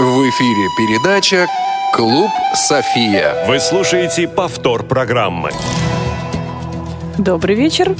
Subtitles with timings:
[0.00, 1.46] В эфире передача
[1.92, 3.46] «Клуб София».
[3.46, 5.52] Вы слушаете повтор программы.
[7.16, 7.94] Добрый вечер.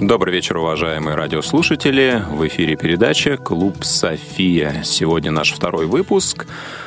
[0.00, 2.22] Добрый вечер, уважаемые радиослушатели.
[2.30, 4.80] В эфире передача «Клуб София».
[4.82, 6.46] Сегодня наш второй выпуск.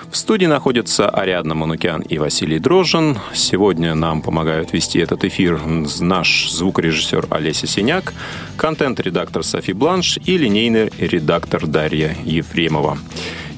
[0.10, 3.20] В студии находятся Ариадна Манукян и Василий Дрожжин.
[3.36, 5.62] Сегодня нам помогают вести этот эфир
[6.00, 8.16] наш звукорежиссер Олеся Синяк,
[8.58, 12.98] контент-редактор Софи Бланш и линейный редактор Дарья Ефремова.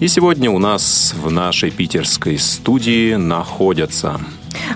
[0.02, 4.20] И сегодня у нас в нашей питерской студии находятся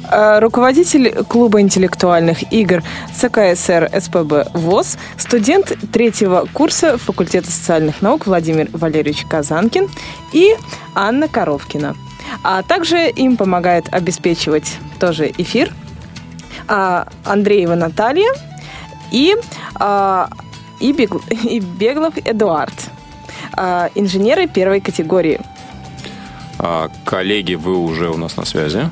[0.10, 2.84] Э, руководитель клуба интеллектуальных игр
[3.14, 9.90] ЦКСР СПБ ВОЗ, студент третьего курса факультета социальных наук Владимир Валерьевич Казанкин
[10.34, 10.56] и
[10.94, 11.96] Анна Коровкина.
[12.44, 15.74] А также им помогает обеспечивать тоже эфир
[16.68, 18.32] а, Андреева Наталья
[19.12, 19.36] и,
[19.76, 20.30] а,
[20.80, 22.74] и, Бегл, и Беглов Эдуард,
[23.96, 25.40] инженеры первой категории.
[27.06, 28.90] Коллеги, вы уже у нас на связи.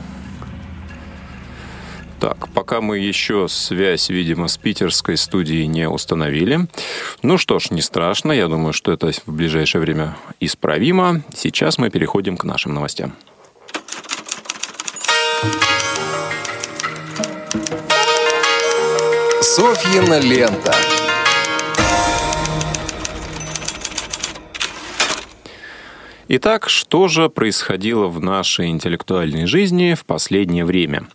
[2.19, 6.67] Так, пока мы еще связь, видимо, с питерской студией не установили.
[7.21, 8.31] Ну что ж, не страшно.
[8.31, 11.21] Я думаю, что это в ближайшее время исправимо.
[11.35, 13.13] Сейчас мы переходим к нашим новостям.
[19.41, 20.73] Софьина лента.
[26.29, 31.07] Итак, что же происходило в нашей интеллектуальной жизни в последнее время?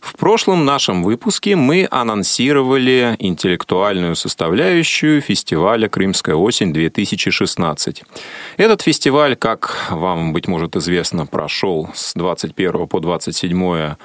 [0.00, 8.04] В прошлом нашем выпуске мы анонсировали интеллектуальную составляющую фестиваля «Крымская осень-2016».
[8.56, 13.96] Этот фестиваль, как вам, быть может, известно, прошел с 21 по 27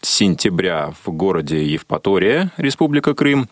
[0.00, 3.48] сентября в городе Евпатория, Республика Крым.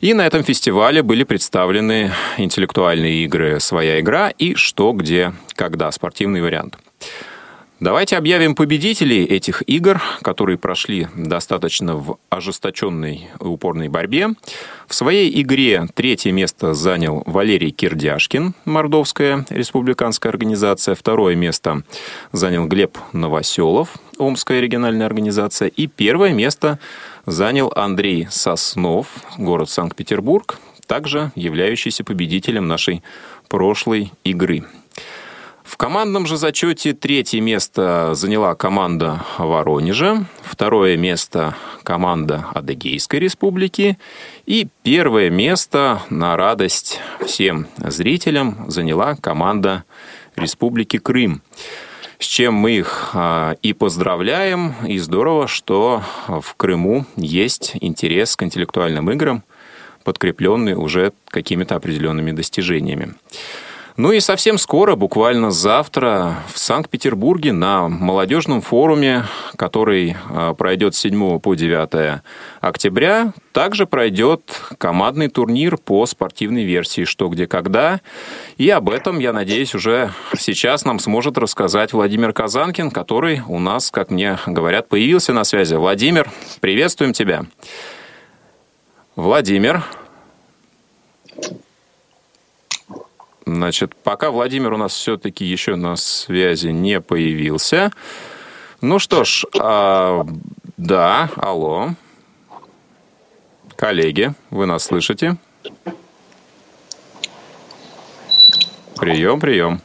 [0.00, 6.42] И на этом фестивале были представлены интеллектуальные игры «Своя игра» и «Что, где, когда» спортивный
[6.42, 6.76] вариант.
[7.78, 14.28] Давайте объявим победителей этих игр, которые прошли достаточно в ожесточенной упорной борьбе.
[14.88, 20.94] В своей игре третье место занял Валерий Кирдяшкин, Мордовская республиканская организация.
[20.94, 21.82] Второе место
[22.32, 25.68] занял Глеб Новоселов, Омская региональная организация.
[25.68, 26.78] И первое место
[27.26, 33.02] занял Андрей Соснов, город Санкт-Петербург, также являющийся победителем нашей
[33.48, 34.64] прошлой игры.
[35.64, 43.98] В командном же зачете третье место заняла команда Воронежа, второе место команда Адыгейской республики
[44.46, 49.82] и первое место на радость всем зрителям заняла команда
[50.36, 51.42] Республики Крым.
[52.18, 58.42] С чем мы их а, и поздравляем, и здорово, что в Крыму есть интерес к
[58.42, 59.42] интеллектуальным играм,
[60.02, 63.14] подкрепленный уже какими-то определенными достижениями.
[63.96, 69.24] Ну и совсем скоро, буквально завтра, в Санкт-Петербурге на молодежном форуме,
[69.56, 72.20] который а, пройдет с 7 по 9
[72.60, 78.02] октября, также пройдет командный турнир по спортивной версии «Что, где, когда».
[78.58, 83.90] И об этом, я надеюсь, уже сейчас нам сможет рассказать Владимир Казанкин, который у нас,
[83.90, 85.74] как мне говорят, появился на связи.
[85.74, 86.30] Владимир,
[86.60, 87.46] приветствуем тебя.
[89.14, 89.82] Владимир.
[93.46, 97.92] Значит, пока Владимир у нас все-таки еще на связи не появился.
[98.80, 100.26] Ну что ж, а,
[100.76, 101.90] да, алло.
[103.76, 105.36] Коллеги, вы нас слышите?
[108.96, 109.80] Прием, прием.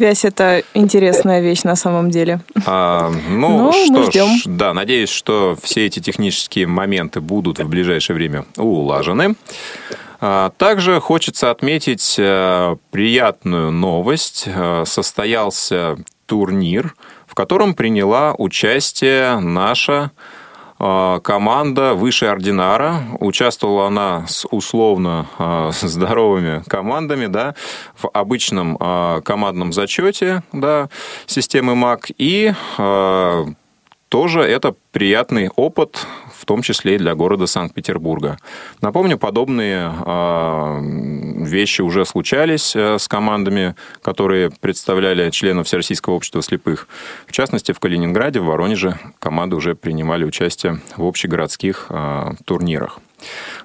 [0.00, 2.40] Связь это интересная вещь на самом деле.
[2.64, 8.14] А, ну, ну что ж, да, надеюсь, что все эти технические моменты будут в ближайшее
[8.14, 9.34] время улажены.
[10.18, 14.44] А, также хочется отметить э, приятную новость.
[14.46, 16.94] Э, состоялся турнир,
[17.26, 20.12] в котором приняла участие наша
[20.80, 23.02] команда выше ординара.
[23.20, 27.54] Участвовала она с условно а, здоровыми командами, да,
[27.96, 30.88] в обычном а, командном зачете, да,
[31.26, 32.06] системы МАК.
[32.16, 32.52] И
[34.10, 36.04] тоже это приятный опыт,
[36.34, 38.38] в том числе и для города Санкт-Петербурга.
[38.82, 40.80] Напомню, подобные э,
[41.46, 46.88] вещи уже случались э, с командами, которые представляли членов Всероссийского общества слепых.
[47.28, 52.98] В частности, в Калининграде, в Воронеже команды уже принимали участие в общегородских э, турнирах.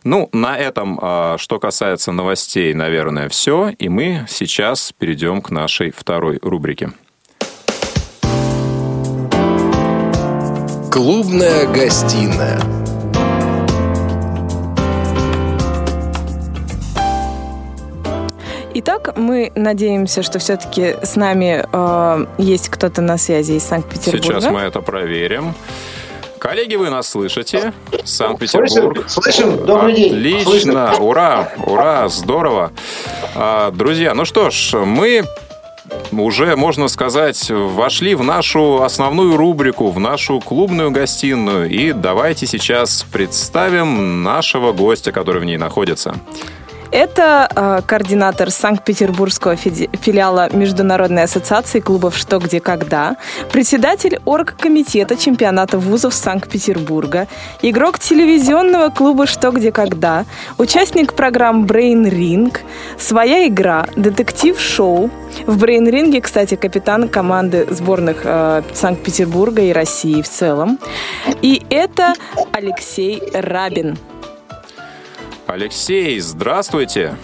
[0.03, 0.99] Ну, на этом,
[1.37, 3.69] что касается новостей, наверное, все.
[3.69, 6.91] И мы сейчас перейдем к нашей второй рубрике.
[10.95, 12.57] Клубная гостиная.
[18.75, 24.39] Итак, мы надеемся, что все-таки с нами э, есть кто-то на связи из Санкт-Петербурга.
[24.39, 25.53] Сейчас мы это проверим.
[26.39, 27.73] Коллеги, вы нас слышите?
[28.05, 29.03] Санкт-Петербург.
[29.09, 29.65] Слышим, слышим.
[29.65, 30.13] Добрый день.
[30.13, 30.95] Отлично, Слышно.
[30.99, 32.71] ура, ура, здорово.
[33.35, 35.25] А, друзья, ну что ж, мы
[36.11, 41.69] уже, можно сказать, вошли в нашу основную рубрику, в нашу клубную гостиную.
[41.69, 46.15] И давайте сейчас представим нашего гостя, который в ней находится.
[46.91, 53.17] Это э, координатор Санкт-Петербургского филиала Международной ассоциации клубов «Что, где, когда»,
[53.51, 57.27] председатель оргкомитета чемпионата вузов Санкт-Петербурга,
[57.61, 60.25] игрок телевизионного клуба «Что, где, когда»,
[60.57, 62.61] участник программ «Брейн Ринг»,
[62.97, 65.09] «Своя игра», детектив-шоу.
[65.45, 70.79] В «Брейн Ринге», кстати, капитан команды сборных э, Санкт-Петербурга и России в целом.
[71.41, 72.13] И это
[72.53, 73.97] Алексей Рабин.
[75.55, 77.15] Алексей, здравствуйте.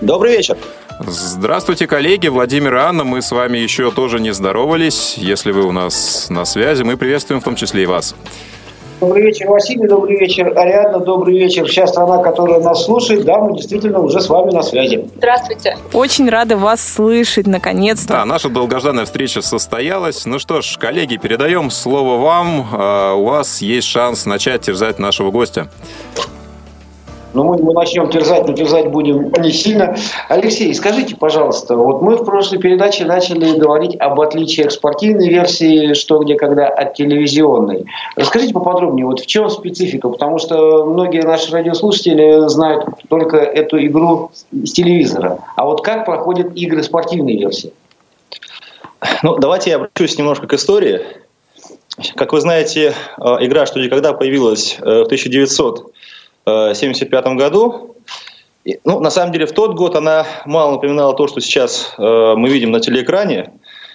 [0.00, 0.56] Добрый вечер.
[1.00, 2.28] Здравствуйте, коллеги.
[2.28, 5.14] Владимир и Анна, мы с вами еще тоже не здоровались.
[5.18, 8.14] Если вы у нас на связи, мы приветствуем в том числе и вас.
[9.00, 9.88] Добрый вечер, Василий.
[9.88, 11.00] Добрый вечер, Ариадна.
[11.00, 13.24] Добрый вечер, вся страна, которая нас слушает.
[13.24, 15.08] Да, мы действительно уже с вами на связи.
[15.16, 15.78] Здравствуйте.
[15.92, 18.12] Очень рада вас слышать, наконец-то.
[18.12, 20.26] Да, наша долгожданная встреча состоялась.
[20.26, 22.68] Ну что ж, коллеги, передаем слово вам.
[22.72, 25.68] А, У вас есть шанс начать терзать нашего гостя.
[27.34, 29.96] Но мы его начнем терзать, но терзать будем не сильно.
[30.28, 36.18] Алексей, скажите, пожалуйста, вот мы в прошлой передаче начали говорить об отличиях спортивной версии «Что,
[36.20, 37.84] где, когда» от телевизионной.
[38.16, 40.08] Расскажите поподробнее, вот в чем специфика?
[40.08, 45.38] Потому что многие наши радиослушатели знают только эту игру с телевизора.
[45.56, 47.72] А вот как проходят игры спортивной версии?
[49.22, 51.00] Ну, давайте я обращусь немножко к истории.
[52.14, 55.08] Как вы знаете, э, игра «Что и когда» появилась э, в
[56.48, 57.96] 1975 году.
[58.64, 62.34] И, Ну, на самом деле, в тот год она мало напоминала то, что сейчас э,
[62.36, 63.50] мы видим на телеэкране.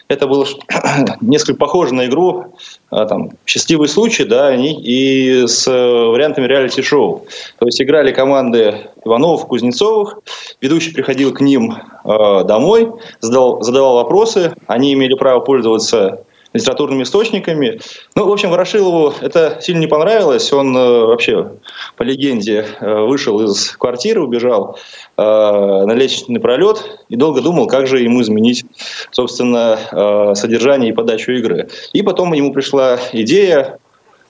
[0.07, 0.45] Это было
[1.21, 2.45] несколько похоже на игру
[2.91, 7.25] э, там, «Счастливый случай», да, и, и с э, вариантами реалити-шоу.
[7.59, 10.19] То есть играли команды Ивановых, Кузнецовых,
[10.61, 11.73] ведущий приходил к ним
[12.03, 12.91] э, домой,
[13.21, 16.23] задавал, задавал вопросы, они имели право пользоваться
[16.53, 17.81] литературными источниками.
[18.15, 20.51] Ну, в общем, Ворошилову это сильно не понравилось.
[20.53, 21.53] Он э, вообще,
[21.97, 24.77] по легенде, э, вышел из квартиры, убежал
[25.17, 28.65] э, на лестничный пролет и долго думал, как же ему изменить,
[29.11, 31.69] собственно, э, содержание и подачу игры.
[31.91, 33.79] И потом ему пришла идея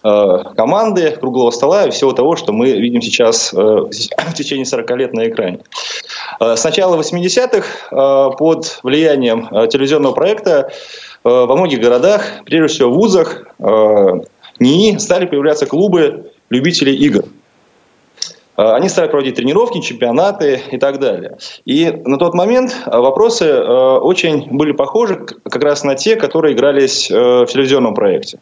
[0.04, 4.92] э, команды, круглого стола и всего того, что мы видим сейчас э, в течение 40
[4.92, 5.60] лет на экране.
[6.40, 10.72] Э, С начала 80-х э, под влиянием э, телевизионного проекта
[11.24, 14.22] во многих городах, прежде всего в вузах, э,
[14.60, 17.24] НИИ стали появляться клубы любителей игр.
[18.58, 21.38] Э, Они стали проводить тренировки, чемпионаты и так далее.
[21.66, 26.54] И на тот момент э, вопросы э, очень были похожи как раз на те, которые
[26.54, 28.40] игрались э, в телевизионном проекте.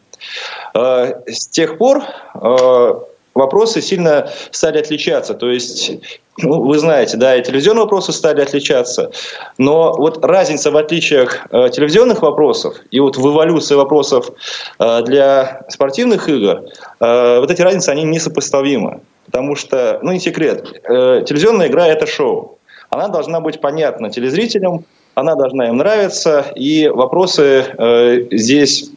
[0.74, 2.02] Э, С тех пор
[2.34, 2.94] э,
[3.34, 5.34] вопросы сильно стали отличаться.
[5.34, 5.92] То есть,
[6.38, 9.10] ну, вы знаете, да, и телевизионные вопросы стали отличаться.
[9.58, 14.30] Но вот разница в отличиях э, телевизионных вопросов и вот в эволюции вопросов
[14.78, 16.62] э, для спортивных игр,
[17.00, 19.00] э, вот эти разницы, они несопоставимы.
[19.26, 22.58] Потому что, ну не секрет, э, телевизионная игра– это шоу.
[22.88, 24.84] Она должна быть понятна телезрителям,
[25.14, 28.90] она должна им нравиться, и вопросы э, здесь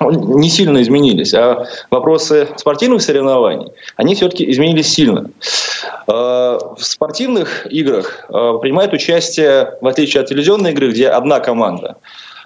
[0.00, 5.30] не сильно изменились, а вопросы спортивных соревнований, они все-таки изменились сильно.
[6.06, 11.96] Э, В спортивных играх э, принимает участие, в отличие от телевизионной игры, где одна команда,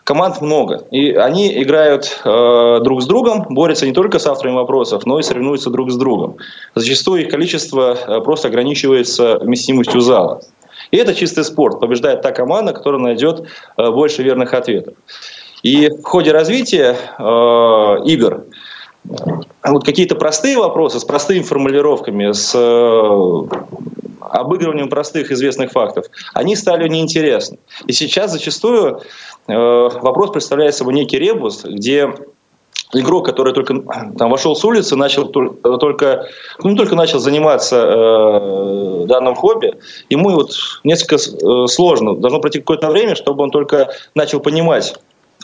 [0.05, 0.85] команд много.
[0.91, 5.23] И они играют э, друг с другом, борются не только с авторами вопросов, но и
[5.23, 6.37] соревнуются друг с другом.
[6.75, 10.41] Зачастую их количество э, просто ограничивается вместимостью зала.
[10.91, 11.81] И это чистый спорт.
[11.81, 13.43] Побеждает та команда, которая найдет
[13.77, 14.95] э, больше верных ответов.
[15.65, 17.23] И в ходе развития э,
[18.05, 18.45] игр
[19.65, 23.57] вот какие-то простые вопросы с простыми формулировками, с э,
[24.21, 27.59] обыгрыванием простых известных фактов, они стали неинтересны.
[27.87, 29.01] И сейчас зачастую
[29.49, 32.13] э, вопрос представляет собой некий ребус, где
[32.93, 33.75] игрок, который только
[34.19, 36.29] там, вошел с улицы, начал э, только,
[36.63, 39.75] ну, только начал заниматься э, данным хобби,
[40.11, 40.53] ему вот
[40.85, 42.17] несколько э, сложно.
[42.17, 44.95] Должно пройти какое-то время, чтобы он только начал понимать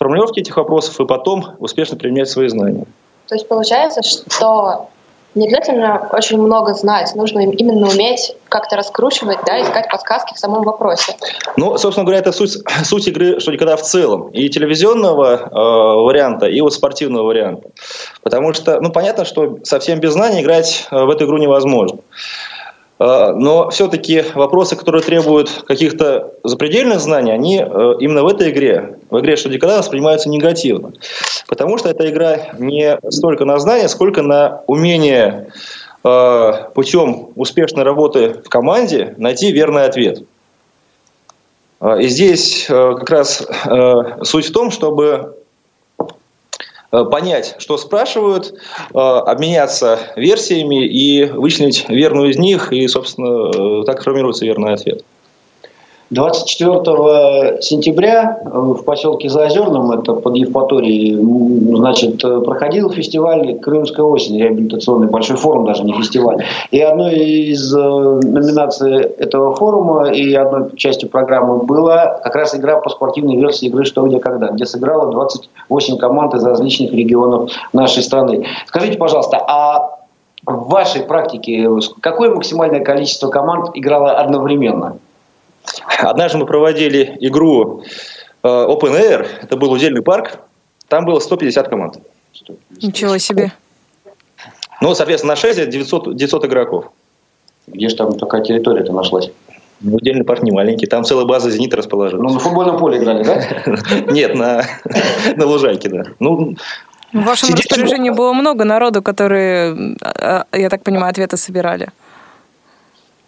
[0.00, 2.86] формулировки этих вопросов и потом успешно применять свои знания.
[3.28, 4.88] То есть получается, что
[5.34, 10.38] не обязательно очень много знать, нужно им именно уметь как-то раскручивать, да, искать подсказки в
[10.38, 11.14] самом вопросе.
[11.56, 14.30] Ну, собственно говоря, это суть, суть игры, что никогда в целом.
[14.30, 17.68] И телевизионного э, варианта, и вот спортивного варианта.
[18.22, 22.00] Потому что, ну, понятно, что совсем без знаний играть э, в эту игру невозможно.
[23.00, 28.98] Э, но все-таки вопросы, которые требуют каких-то запредельных знаний, они э, именно в этой игре,
[29.08, 30.92] в игре «Что никогда» воспринимаются негативно.
[31.48, 35.48] Потому что эта игра не столько на знания, сколько на умение
[36.04, 40.22] э, путем успешной работы в команде найти верный ответ.
[41.98, 43.48] И здесь как раз
[44.22, 45.39] суть в том, чтобы
[46.90, 48.54] понять, что спрашивают,
[48.92, 55.04] э, обменяться версиями и вычленить верную из них, и, собственно, э, так формируется верный ответ.
[56.10, 61.16] 24 сентября в поселке Заозерном, это под Евпаторией,
[61.76, 66.44] значит, проходил фестиваль «Крымская осень», реабилитационный большой форум, даже не фестиваль.
[66.72, 72.90] И одной из номинаций этого форума и одной частью программы была как раз игра по
[72.90, 78.46] спортивной версии игры «Что, где, когда», где сыграло 28 команд из различных регионов нашей страны.
[78.66, 80.00] Скажите, пожалуйста, а
[80.44, 81.68] в вашей практике
[82.00, 84.96] какое максимальное количество команд играло одновременно?
[85.98, 87.84] Однажды мы проводили игру
[88.42, 90.38] э, Open Air, это был удельный парк,
[90.88, 91.98] там было 150 команд.
[92.82, 93.52] Ничего себе.
[94.80, 96.86] Ну, соответственно, на 6 900, 900 игроков.
[97.66, 99.30] Где же там такая территория-то нашлась?
[99.80, 102.22] Ну, удельный парк не маленький, там целая база «Зенита» расположилась.
[102.22, 103.42] Ну, на футбольном поле играли, да?
[104.12, 104.62] Нет, на,
[105.36, 106.02] на лужайке, да.
[106.18, 106.56] Ну,
[107.12, 111.88] в вашем распоряжении было много народу, которые, а, а, я так понимаю, ответы собирали.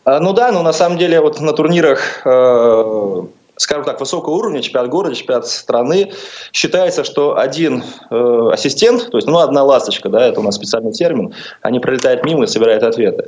[0.04, 3.22] А, ну да, но на самом деле вот на турнирах, э,
[3.56, 6.12] скажем так, высокого уровня, чемпионат города, чемпионат страны,
[6.52, 10.92] считается, что один э, ассистент, то есть ну, одна ласточка, да, это у нас специальный
[10.92, 13.26] термин, они пролетают мимо и собирают ответы,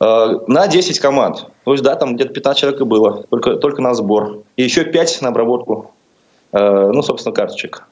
[0.00, 1.46] э, на 10 команд.
[1.64, 4.38] То есть да, там где-то 15 человек и было, только, только на сбор.
[4.56, 5.92] И еще 5 на обработку,
[6.52, 7.84] ну, собственно, карточек.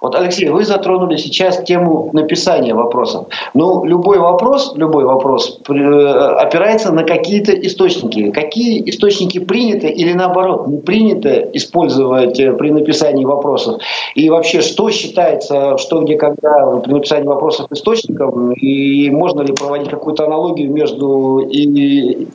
[0.00, 3.26] Вот, Алексей, вы затронули сейчас тему написания вопросов.
[3.52, 8.30] Ну, любой вопрос, любой вопрос э, опирается на какие-то источники.
[8.30, 13.82] Какие источники приняты или наоборот не принято использовать э, при написании вопросов?
[14.14, 18.52] И вообще, что считается, что где когда при написании вопросов источником?
[18.52, 22.26] И можно ли проводить какую-то аналогию между и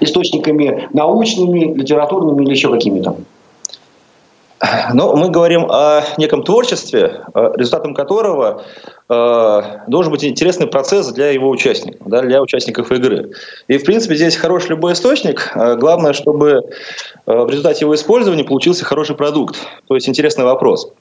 [0.00, 3.16] источниками научными, литературными или еще какими-то?
[4.92, 8.64] Но мы говорим о неком творчестве, э, результатом которого
[9.08, 13.30] э, должен быть интересный процесс для его участников, да, для участников игры.
[13.68, 15.52] И, в принципе, здесь хороший любой источник.
[15.54, 16.62] Э, главное, чтобы
[17.26, 19.56] в результате его использования получился хороший продукт,
[19.88, 20.92] то есть интересный вопрос.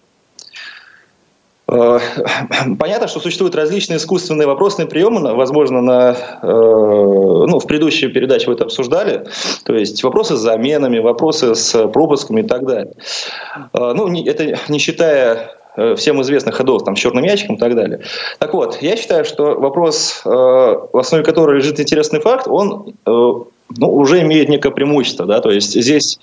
[1.68, 2.00] Э,
[2.80, 8.54] понятно, что существуют различные искусственные вопросные приемы, возможно, на, э, ну, в предыдущей передаче вы
[8.54, 9.26] это обсуждали,
[9.66, 12.94] то есть вопросы с заменами, вопросы с пропусками и так далее.
[13.74, 15.56] Э, ну, это не считая
[15.98, 18.02] всем известных ходов там, с черным ящиком и так далее.
[18.38, 23.48] Так вот, я считаю, что вопрос, в основе которого лежит интересный факт, он ну,
[23.80, 25.26] уже имеет некое преимущество.
[25.26, 25.42] Да?
[25.42, 26.20] То есть здесь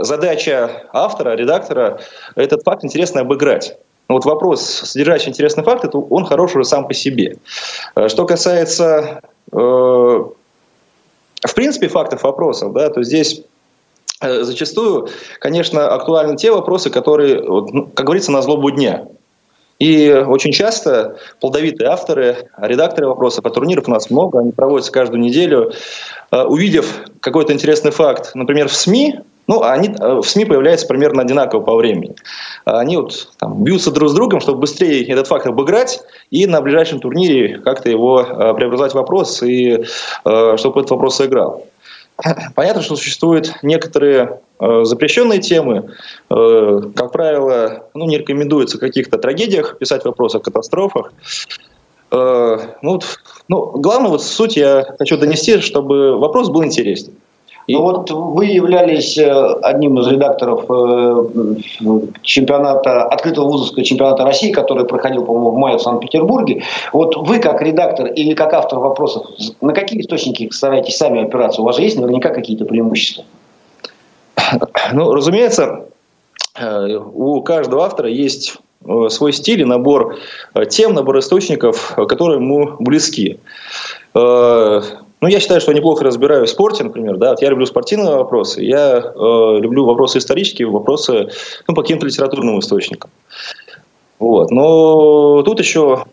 [0.00, 2.00] задача автора, редактора
[2.34, 3.78] этот факт интересно обыграть.
[4.08, 7.36] Но вот вопрос, содержащий интересный факт, это он хорош уже сам по себе.
[7.94, 9.20] Э, что касается,
[9.52, 10.34] э, в
[11.54, 13.42] принципе, фактов вопросов, да, то здесь
[14.22, 15.08] э, зачастую,
[15.40, 19.06] конечно, актуальны те вопросы, которые, ну, как говорится, на злобу дня.
[19.78, 25.20] И очень часто плодовитые авторы, редакторы вопросов, а турниров у нас много, они проводятся каждую
[25.20, 25.72] неделю,
[26.32, 31.60] увидев какой-то интересный факт, например, в СМИ, ну, они э, в СМИ появляются примерно одинаково
[31.60, 32.14] по времени.
[32.66, 36.00] Они вот там, бьются друг с другом, чтобы быстрее этот факт обыграть
[36.30, 39.84] и на ближайшем турнире как-то его э, преобразовать в вопрос и
[40.24, 41.66] э, чтобы этот вопрос сыграл.
[42.54, 45.94] Понятно, что существуют некоторые запрещенные темы.
[46.28, 51.12] Как правило, ну, не рекомендуется в каких-то трагедиях писать вопросы о катастрофах.
[52.10, 53.00] Ну,
[53.46, 57.12] ну, главное, вот суть я хочу донести, чтобы вопрос был интересен.
[57.68, 59.30] Ну вот вы являлись э,
[59.62, 61.56] одним из редакторов э,
[62.22, 66.62] чемпионата, открытого вузовского чемпионата России, который проходил, по-моему, в мае в Санкт-Петербурге.
[66.94, 69.26] Вот вы как редактор или как автор вопросов,
[69.60, 71.60] на какие источники стараетесь сами опираться?
[71.60, 73.24] У вас же есть наверняка какие-то преимущества?
[74.94, 75.84] Ну, разумеется,
[76.58, 78.56] э, у каждого автора есть
[79.10, 80.16] свой стиль и набор
[80.70, 83.38] тем, набор источников, которые ему близки.
[85.20, 87.16] Ну, я считаю, что неплохо разбираю в спорте, например.
[87.16, 87.30] Да?
[87.30, 91.28] Вот я люблю спортивные вопросы, я э, люблю вопросы исторические, вопросы
[91.66, 93.10] ну, по каким-то литературным источникам.
[94.18, 94.50] Вот.
[94.50, 96.04] Но тут еще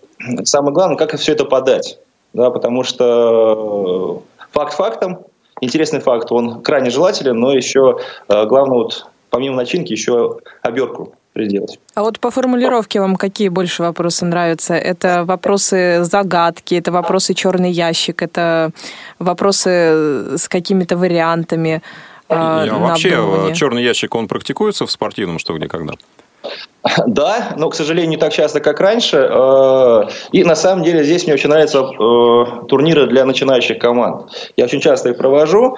[0.43, 1.99] самое главное, как все это подать.
[2.33, 2.49] Да?
[2.49, 5.19] Потому что факт фактом,
[5.61, 11.79] интересный факт, он крайне желателен, но еще э, главное, вот, помимо начинки, еще обертку переделать.
[11.95, 14.73] А вот по формулировке вам какие больше вопросы нравятся?
[14.73, 18.71] Это вопросы загадки, это вопросы черный ящик, это
[19.19, 21.81] вопросы с какими-то вариантами.
[22.29, 25.93] А, вообще, черный ящик, он практикуется в спортивном что где когда?
[27.07, 29.17] Да, но, к сожалению, не так часто, как раньше.
[29.17, 34.51] Э, и на самом деле здесь мне очень нравятся э, турниры для начинающих команд.
[34.55, 35.77] Я очень часто их провожу.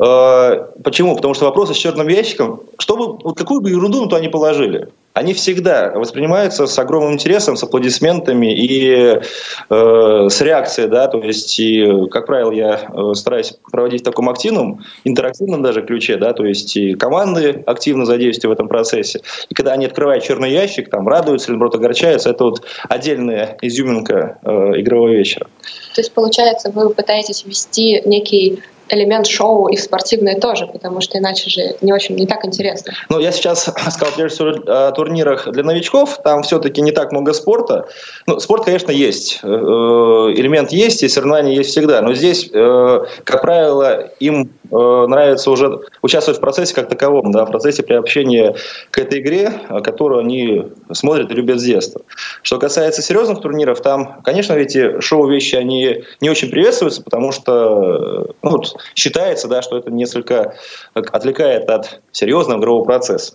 [0.00, 1.16] Э, почему?
[1.16, 5.34] Потому что вопросы с черным ящиком, чтобы, вот какую бы ерунду то они положили, они
[5.34, 9.20] всегда воспринимаются с огромным интересом, с аплодисментами и
[9.68, 14.28] э, с реакцией, да, то есть, и, как правило, я э, стараюсь проводить в таком
[14.28, 19.20] активном, интерактивном даже ключе, да, то есть и команды активно задействуют в этом процессе.
[19.48, 24.38] И когда они открывают черный ящик, там радуются или, наоборот, огорчаются, это вот отдельная изюминка
[24.42, 25.48] э, игрового вечера.
[25.94, 31.18] То есть, получается, вы пытаетесь ввести некий элемент шоу и в спортивное тоже, потому что
[31.18, 32.92] иначе же не очень не так интересно.
[33.08, 37.32] Ну, я сейчас сказал прежде всего о турнирах для новичков, там все-таки не так много
[37.32, 37.88] спорта.
[38.26, 43.42] Ну, спорт, конечно, есть, э, элемент есть, и соревнования есть всегда, но здесь, э, как
[43.42, 44.76] правило, им э,
[45.08, 48.54] нравится уже участвовать в процессе как таковом, да, в процессе приобщения
[48.90, 49.52] к этой игре,
[49.82, 52.02] которую они смотрят и любят с детства.
[52.42, 58.62] Что касается серьезных турниров, там, конечно, эти шоу-вещи, они не очень приветствуются, потому что ну,
[58.94, 60.54] считается, да, что это несколько
[60.94, 63.34] отвлекает от серьезного игрового процесса.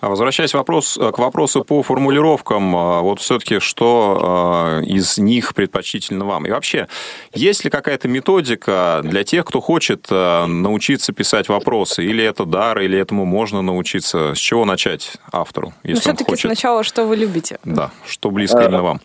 [0.00, 6.24] А возвращаясь вопрос, к вопросу по формулировкам, а, вот все-таки что а, из них предпочтительно
[6.24, 6.46] вам?
[6.46, 6.88] И вообще,
[7.32, 12.04] есть ли какая-то методика для тех, кто хочет научиться писать вопросы?
[12.04, 14.34] Или это дар, или этому можно научиться?
[14.34, 16.50] С чего начать автору, если Но все-таки хочет?
[16.50, 17.58] сначала, что вы любите?
[17.64, 19.00] Да, что близко именно вам.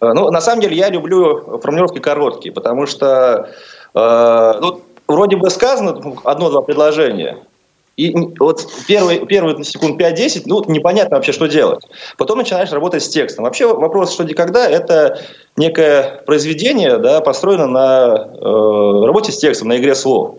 [0.00, 6.16] Ну, на самом деле, я люблю формулировки короткие, потому что Э, ну, вроде бы сказано
[6.24, 7.38] одно-два предложения,
[7.96, 11.84] и вот первые, первые секунд 5-10, ну, непонятно вообще, что делать.
[12.18, 13.44] Потом начинаешь работать с текстом.
[13.44, 15.20] Вообще вопрос «что, где, когда»— это
[15.56, 20.36] некое произведение, да, построено на э, работе с текстом, на игре слов.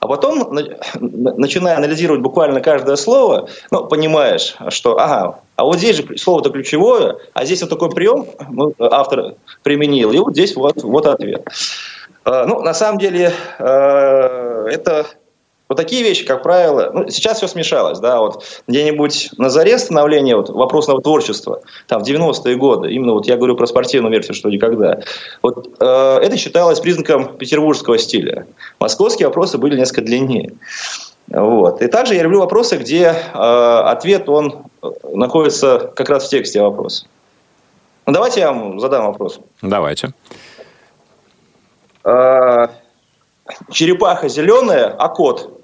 [0.00, 0.54] А потом,
[1.00, 7.16] начиная анализировать буквально каждое слово, ну, понимаешь, что, ага, а вот здесь же слово-то ключевое,
[7.32, 11.48] а здесь вот такой прием ну, автор применил, и вот здесь вот, вот ответ.
[12.24, 15.06] Э, ну, на самом деле, э, это
[15.68, 20.34] вот такие вещи, как правило, ну, сейчас все смешалось, да, вот где-нибудь на заре становления
[20.34, 24.48] вот, вопросного творчества, там, в 90-е годы, именно вот я говорю про спортивную версию, что
[24.48, 25.00] никогда,
[25.42, 28.46] вот э, это считалось признаком петербургского стиля.
[28.80, 30.52] Московские вопросы были несколько длиннее.
[31.28, 31.82] Вот.
[31.82, 34.64] И также я люблю вопросы, где э, ответ, он
[35.12, 37.04] находится как раз в тексте вопроса.
[38.06, 39.38] Ну, давайте я вам задам вопрос.
[39.60, 40.06] Давайте.
[40.06, 40.10] Э,
[43.70, 45.58] черепаха зеленая, а кот?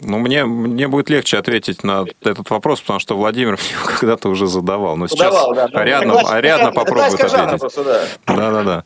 [0.00, 4.46] Ну, мне, мне будет легче ответить на этот вопрос, потому что Владимир его когда-то уже
[4.46, 4.96] задавал.
[4.96, 5.80] Но сейчас задавал, да.
[5.80, 7.60] Ариадна, класс, Ариадна попробует ответить.
[7.60, 8.00] Просто, да.
[8.26, 8.84] да, да, да.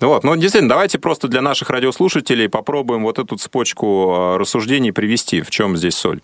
[0.00, 0.24] Ну, вот.
[0.24, 5.40] ну, действительно, давайте просто для наших радиослушателей попробуем вот эту цепочку э, рассуждений привести.
[5.40, 6.20] В чем здесь соль?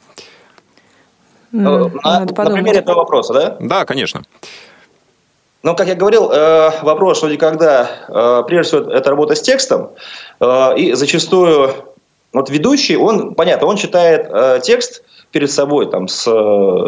[1.50, 3.56] Ну, на, на примере этого вопроса, да?
[3.60, 4.24] Да, конечно.
[5.62, 9.90] Но, как я говорил, э, вопрос, что никогда, э, прежде всего, это работа с текстом,
[10.40, 11.70] э, и зачастую
[12.32, 16.26] вот ведущий, он, понятно, он читает текст перед собой, там, с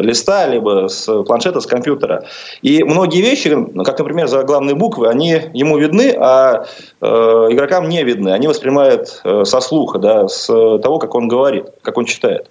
[0.01, 2.27] листа, либо с планшета, с компьютера.
[2.61, 3.51] И многие вещи,
[3.85, 6.67] как, например, за главные буквы, они ему видны, а
[7.01, 8.29] игрокам не видны.
[8.29, 12.51] Они воспринимают со слуха, да, с того, как он говорит, как он читает.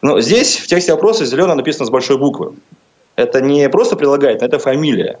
[0.00, 2.54] Но здесь в тексте вопроса зеленое написано с большой буквы.
[3.16, 5.18] Это не просто прилагает, это фамилия.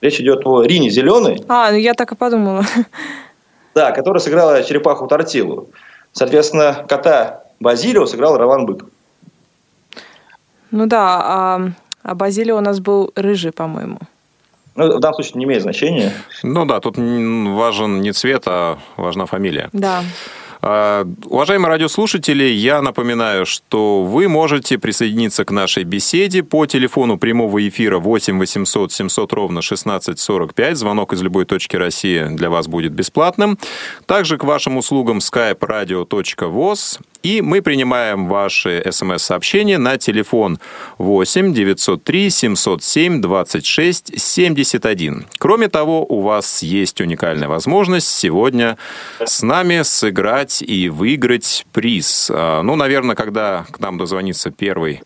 [0.00, 1.42] Речь идет о Рине Зеленой.
[1.48, 2.64] А, ну я так и подумала.
[3.72, 5.68] Да, которая сыграла черепаху Тортилу.
[6.12, 8.88] Соответственно, кота Базилио сыграл Роман Быков.
[10.72, 11.70] Ну да, а,
[12.02, 13.98] а Базилио у нас был рыжий, по-моему.
[14.74, 16.12] Ну, в данном случае не имеет значения.
[16.42, 19.68] Ну да, тут важен не цвет, а важна фамилия.
[19.72, 20.02] Да.
[20.62, 27.66] А, уважаемые радиослушатели, я напоминаю, что вы можете присоединиться к нашей беседе по телефону прямого
[27.66, 30.76] эфира 8 800 700 ровно 1645.
[30.76, 33.58] Звонок из любой точки России для вас будет бесплатным.
[34.06, 40.58] Также к вашим услугам skype radio.voz и мы принимаем ваши смс-сообщения на телефон
[40.98, 45.26] 8 903 707 26 71.
[45.38, 48.78] Кроме того, у вас есть уникальная возможность сегодня
[49.24, 52.30] с нами сыграть и выиграть приз.
[52.32, 55.02] А, ну, наверное, когда к нам дозвонится первый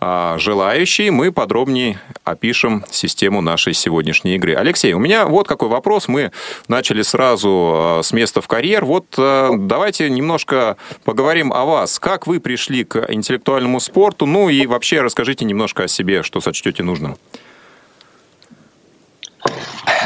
[0.00, 4.54] желающий, мы подробнее опишем систему нашей сегодняшней игры.
[4.54, 6.06] Алексей, у меня вот какой вопрос.
[6.06, 6.30] Мы
[6.68, 8.84] начали сразу а, с места в карьер.
[8.84, 11.98] Вот а, давайте немножко поговорим о вас.
[11.98, 14.26] Как вы пришли к интеллектуальному спорту?
[14.26, 17.16] Ну и вообще расскажите немножко о себе, что сочтете нужным.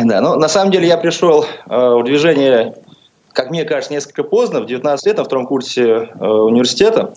[0.01, 2.75] Да, ну на самом деле я пришел в движение
[3.33, 7.15] как мне кажется, несколько поздно, в 19 лет, на втором курсе э, университета.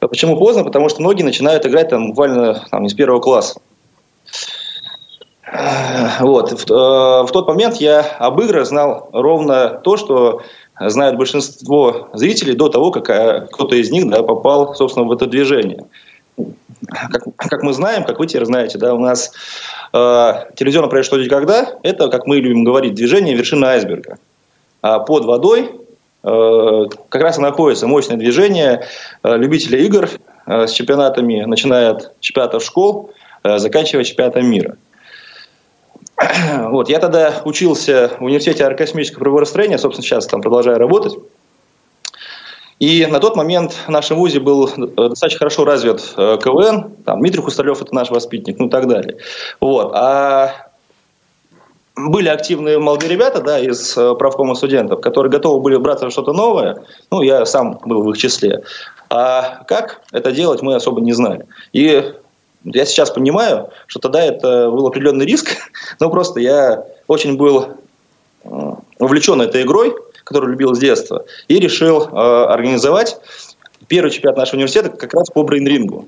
[0.00, 0.64] Почему поздно?
[0.64, 3.60] Потому что многие начинают играть там буквально там, из первого класса.
[6.20, 6.52] Вот.
[6.52, 10.42] В, э, в тот момент я об играх знал ровно то, что
[10.78, 15.26] знают большинство зрителей до того, как э, кто-то из них да, попал, собственно, в это
[15.26, 15.84] движение.
[17.10, 19.32] Как, как мы знаем, как вы теперь знаете, да, у нас
[19.92, 24.18] э, телевизионное происшествие когда это, как мы любим говорить, движение вершина айсберга.
[24.82, 25.72] А под водой
[27.08, 28.86] как раз и находится мощное движение
[29.22, 30.08] э, любителей игр
[30.46, 33.10] э, с чемпионатами, начиная от чемпионатов школ,
[33.44, 34.76] заканчивая чемпионатом мира.
[36.70, 41.14] Вот, я тогда учился в университете аэрокосмического правоустроения, собственно, сейчас там продолжаю работать.
[42.80, 47.80] И на тот момент в нашем ВУЗе был достаточно хорошо развит КВН, там Дмитрий Хусталев–
[47.82, 49.18] это наш воспитанник, ну и так далее.
[49.60, 49.92] Вот.
[49.94, 50.67] А
[52.06, 56.32] были активные молодые ребята да, из э, правкома студентов, которые готовы были браться за что-то
[56.32, 56.82] новое.
[57.10, 58.62] Ну, я сам был в их числе.
[59.10, 61.46] А как это делать, мы особо не знали.
[61.72, 62.12] И
[62.64, 65.56] я сейчас понимаю, что тогда это был определенный риск,
[66.00, 67.68] но просто я очень был
[68.44, 68.48] э,
[68.98, 73.18] увлечен этой игрой, которую любил с детства, и решил э, организовать
[73.88, 76.06] первый чемпионат нашего университета как раз по брейнрингу.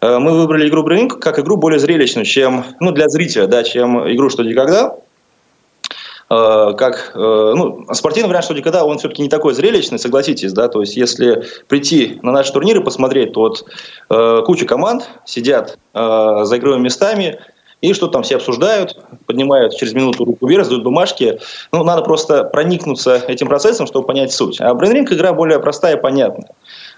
[0.00, 4.10] Э, мы выбрали игру брейнринг как игру более зрелищную, чем, ну, для зрителя, да, чем
[4.12, 5.07] игру «Что, где, когда», Э,
[6.28, 10.80] как э, ну, спортивный вариант, что никогда он все-таки не такой зрелищный, согласитесь, да, то
[10.80, 13.64] есть если прийти на наши турниры посмотреть, то вот
[14.10, 17.38] э, куча команд сидят э, за игровыми местами,
[17.80, 21.38] и что там все обсуждают, поднимают через минуту руку вверх, сдают бумажки.
[21.70, 24.60] Ну, надо просто проникнуться этим процессом, чтобы понять суть.
[24.60, 26.50] А брейнринг игра более простая и понятная.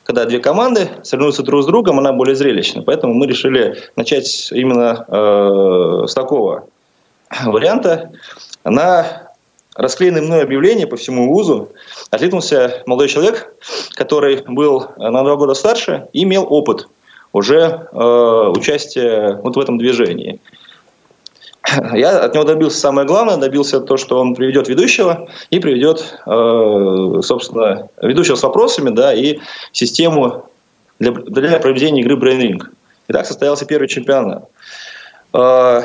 [0.04, 2.82] Когда две команды соревнуются друг с другом, она более зрелищная.
[2.82, 6.64] Поэтому мы решили начать именно э, с такого
[7.44, 8.10] варианта.
[8.64, 9.30] На
[9.74, 11.70] расклеенное мной объявление по всему вузу
[12.10, 13.54] откликнулся молодой человек,
[13.94, 16.88] который был на два года старше и имел опыт
[17.32, 20.40] уже э, участия вот в этом движении.
[21.94, 27.20] Я от него добился самое главное, добился то, что он приведет ведущего и приведет, э,
[27.22, 29.38] собственно, ведущего с вопросами, да, и
[29.70, 30.46] систему
[30.98, 32.62] для, для проведения игры Brain Ring.
[33.08, 34.48] И так состоялся первый чемпионат.
[35.32, 35.82] Э,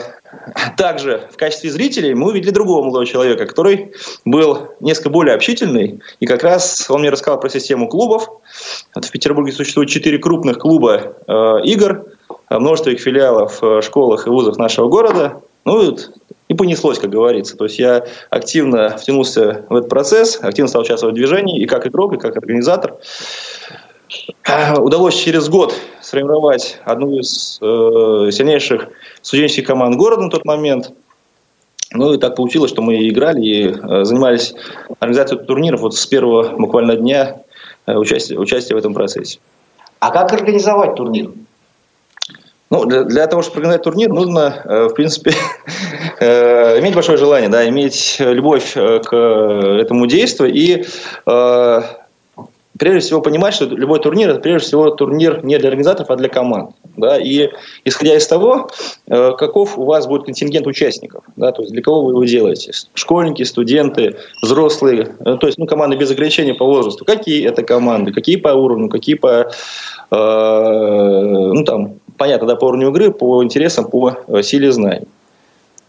[0.78, 3.94] также в качестве зрителей мы увидели другого молодого человека, который
[4.26, 6.02] был несколько более общительный.
[6.20, 8.30] И как раз он мне рассказал про систему клубов.
[8.94, 12.06] Вот в Петербурге существует четыре крупных клуба э, игр,
[12.50, 15.42] множество их филиалов в школах и вузах нашего города.
[15.66, 15.98] Ну
[16.48, 17.58] и понеслось, как говорится.
[17.58, 21.88] То есть я активно втянулся в этот процесс, активно стал участвовать в движении и как
[21.88, 22.98] игрок, и как организатор.
[24.78, 28.90] Удалось через год сформировать одну из э, сильнейших
[29.22, 30.92] студенческих команд города на тот момент.
[31.92, 34.54] Ну и так получилось, что мы играли и э, занимались
[35.00, 37.42] организацией турниров вот с первого буквально дня
[37.86, 39.40] э, участия, участия в этом процессе.
[40.00, 41.32] А как организовать турнир?
[42.70, 45.34] Ну, для, для того, чтобы организовать турнир, нужно, э, в принципе,
[46.20, 50.86] э, иметь большое желание, да, иметь любовь э, к этому действию и
[52.78, 56.30] прежде всего понимать, что любой турнир это прежде всего турнир не для организаторов, а для
[56.30, 56.72] команд.
[56.98, 57.18] Да?
[57.18, 57.50] И
[57.84, 58.70] исходя из того,
[59.08, 61.52] э, каков у вас будет контингент участников, да?
[61.52, 65.98] то есть для кого вы его делаете, школьники, студенты, взрослые, э, то есть ну, команды
[65.98, 69.50] без ограничения по возрасту, какие это команды, какие по уровню, какие по,
[70.12, 75.08] э, ну там, понятно, да, по уровню игры, по интересам, по э, силе знаний.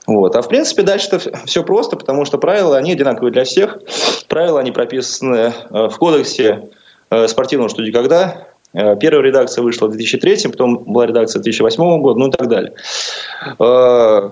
[0.07, 0.37] Вот.
[0.37, 3.79] А в принципе дальше-то все просто, потому что правила, они одинаковые для всех.
[4.29, 6.69] Правила, они прописаны в кодексе
[7.11, 8.49] Э, спортивного «Что когда».
[8.73, 12.73] Э, первая редакция вышла в 2003, потом была редакция 2008 года, ну и так далее.
[13.59, 14.31] Э,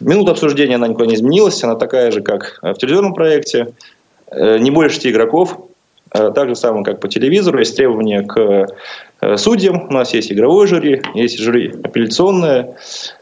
[0.00, 3.72] минута обсуждения, она никуда не изменилась, она такая же, как в телевизионном проекте.
[4.30, 5.58] Не больше 10 игроков,
[6.10, 8.66] так же самое, как по телевизору, есть требования к
[9.36, 12.76] судьям, у нас есть игровое жюри, есть жюри апелляционное,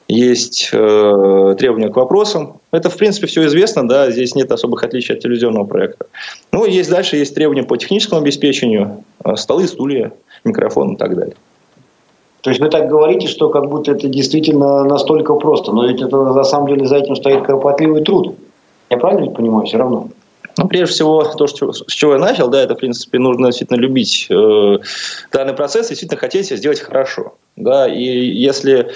[0.08, 2.60] есть э, требования к вопросам.
[2.70, 6.06] Это, в принципе, все известно, да, здесь нет особых отличий от телевизионного проекта.
[6.52, 10.12] Ну, есть дальше, есть требования по техническому обеспечению, э, столы, стулья,
[10.44, 11.34] микрофон и так далее.
[12.42, 16.16] То есть вы так говорите, что как будто это действительно настолько просто, но ведь это
[16.16, 18.36] на самом деле за этим стоит кропотливый труд.
[18.88, 20.08] Я правильно понимаю, все равно?
[20.58, 24.26] Ну, прежде всего, то, с чего я начал, да, это, в принципе, нужно действительно любить
[24.30, 24.78] э,
[25.30, 27.34] данный процесс и действительно хотеть сделать хорошо.
[27.56, 28.90] Да, и если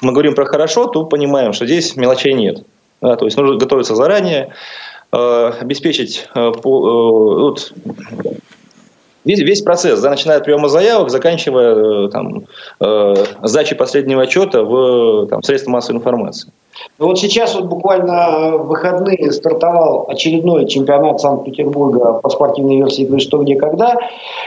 [0.00, 2.64] мы говорим про хорошо, то понимаем, что здесь мелочей нет.
[3.02, 4.54] Да, то есть нужно готовиться заранее,
[5.12, 7.72] э, обеспечить э, по, э, вот,
[9.24, 12.46] весь, весь процесс, да, начиная от приема заявок, заканчивая э, там,
[12.80, 16.52] э, сдачей последнего отчета в там, средства массовой информации.
[16.98, 23.18] Ну вот сейчас вот буквально в выходные стартовал очередной чемпионат Санкт-Петербурга по спортивной версии игры
[23.18, 23.96] «Что, где, когда».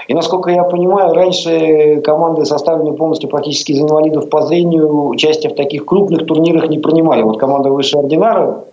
[0.07, 5.55] И, насколько я понимаю, раньше команды, составленные полностью практически из инвалидов по зрению, участие в
[5.55, 7.21] таких крупных турнирах не принимали.
[7.21, 8.63] Вот команда «Высшая Ординара»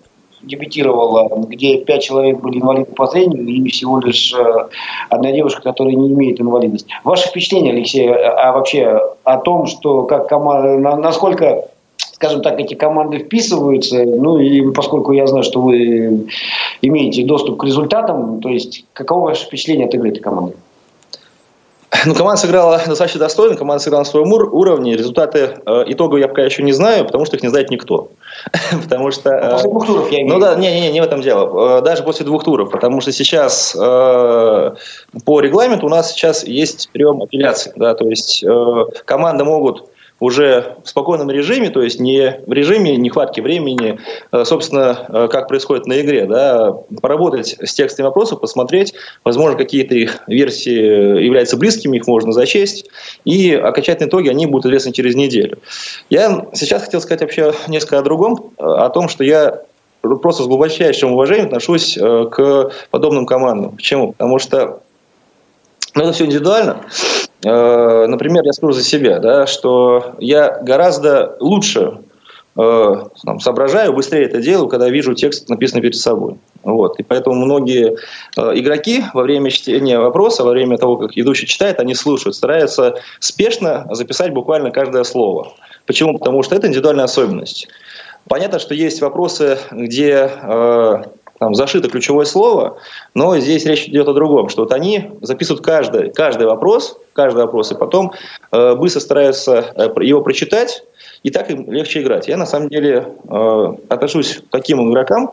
[0.42, 4.68] дебютировала, где пять человек были инвалиды по зрению, и всего лишь э,
[5.08, 6.86] одна девушка, которая не имеет инвалидность.
[7.04, 11.68] Ваше впечатление, Алексей, а, а вообще о том, что как команда, насколько
[12.22, 14.04] скажем так, эти команды вписываются.
[14.04, 16.28] Ну и поскольку я знаю, что вы
[16.80, 20.54] имеете доступ к результатам, то есть каково ваше впечатление от игры этой команды?
[22.06, 24.96] Ну, команда сыграла достаточно достойно, команда сыграла на своем уровне.
[24.96, 28.08] Результаты э, итога я пока еще не знаю, потому что их не знает никто.
[28.82, 29.30] потому что...
[29.30, 31.78] Э, после двух туров я имею Ну да, не, не, не в этом дело.
[31.78, 34.74] Э, даже после двух туров, потому что сейчас э,
[35.24, 37.72] по регламенту у нас сейчас есть прием апелляции.
[37.76, 39.84] Да, то есть э, команды могут
[40.20, 43.98] уже в спокойном режиме, то есть не в режиме нехватки времени,
[44.30, 48.94] э, собственно, э, как происходит на игре, да, поработать с текстами вопросов, посмотреть,
[49.24, 52.86] возможно, какие-то их версии являются близкими, их можно зачесть,
[53.24, 55.58] и окончательные итоги, они будут известны через неделю.
[56.08, 59.62] Я сейчас хотел сказать вообще несколько о другом, э, о том, что я
[60.00, 63.76] просто с глубочайшим уважением отношусь к подобным командам.
[63.76, 64.12] Почему?
[64.12, 64.80] Потому что
[65.94, 66.78] ну, это все индивидуально.
[67.44, 71.98] Э, например, я скажу за себя, да, что я гораздо лучше
[72.56, 76.36] э, там, соображаю, быстрее это делаю, когда вижу текст, написанный перед собой.
[76.62, 77.00] Вот.
[77.00, 77.96] И поэтому многие
[78.36, 82.94] э, игроки во время чтения вопроса, во время того, как идущий читает, они слушают, стараются
[83.18, 85.52] спешно записать буквально каждое слово.
[85.86, 86.18] Почему?
[86.18, 87.68] Потому что это индивидуальная особенность.
[88.28, 91.02] Понятно, что есть вопросы, где э,
[91.42, 92.76] там зашито ключевое слово,
[93.14, 97.72] но здесь речь идет о другом, что вот они записывают каждый, каждый вопрос, каждый вопрос,
[97.72, 98.12] и потом
[98.52, 100.84] э, быстро стараются э, его прочитать,
[101.24, 102.28] и так им легче играть.
[102.28, 105.32] Я на самом деле э, отношусь к таким игрокам,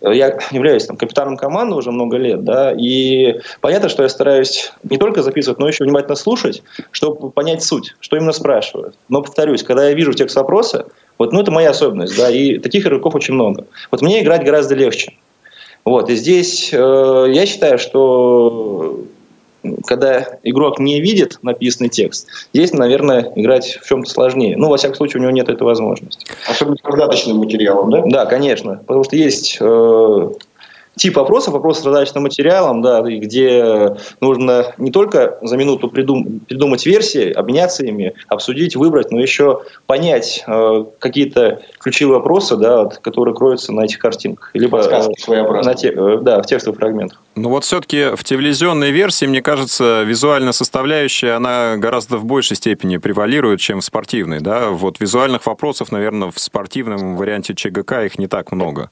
[0.00, 4.96] я являюсь там, капитаном команды уже много лет, да, и понятно, что я стараюсь не
[4.96, 6.62] только записывать, но еще внимательно слушать,
[6.92, 8.94] чтобы понять суть, что именно спрашивают.
[9.10, 10.86] Но повторюсь, когда я вижу текст вопроса,
[11.18, 13.66] вот, ну, это моя особенность, да, и таких игроков очень много.
[13.90, 15.12] Вот мне играть гораздо легче.
[15.84, 19.00] Вот, и здесь э, я считаю, что
[19.86, 24.56] когда игрок не видит написанный текст, здесь, наверное, играть в чем-то сложнее.
[24.56, 26.26] Ну, во всяком случае, у него нет этой возможности.
[26.48, 28.02] Особенно с раздаточным материалом, да?
[28.06, 28.76] Да, конечно.
[28.86, 30.30] Потому что есть э,
[31.02, 36.86] тип вопросов, вопрос с раздаточным материалом, да, где нужно не только за минуту придум, придумать
[36.86, 43.72] версии, обменяться ими, обсудить, выбрать, но еще понять э, какие-то ключевые вопросы, да, которые кроются
[43.72, 44.50] на этих картинках.
[44.54, 47.20] Либо э, на те, э, да, в текстовых фрагментах.
[47.34, 52.98] Ну вот все-таки в телевизионной версии, мне кажется, визуальная составляющая, она гораздо в большей степени
[52.98, 54.38] превалирует, чем в спортивной.
[54.38, 54.68] Да?
[54.70, 58.88] Вот визуальных вопросов, наверное, в спортивном варианте ЧГК их не так много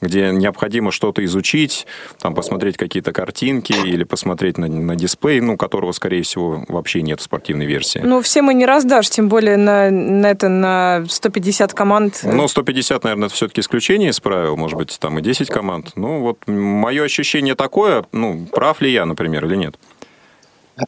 [0.00, 1.86] где необходимо что-то изучить,
[2.20, 7.20] там посмотреть какие-то картинки или посмотреть на, на дисплей, ну, которого, скорее всего, вообще нет
[7.20, 8.00] в спортивной версии.
[8.02, 12.20] Ну, всем и не раздашь, тем более на, на это на 150 команд.
[12.22, 15.92] Ну, 150, наверное, это все-таки исключение из правил, может быть, там и 10 команд.
[15.96, 19.76] Ну, вот мое ощущение такое, ну, прав ли я, например, или нет?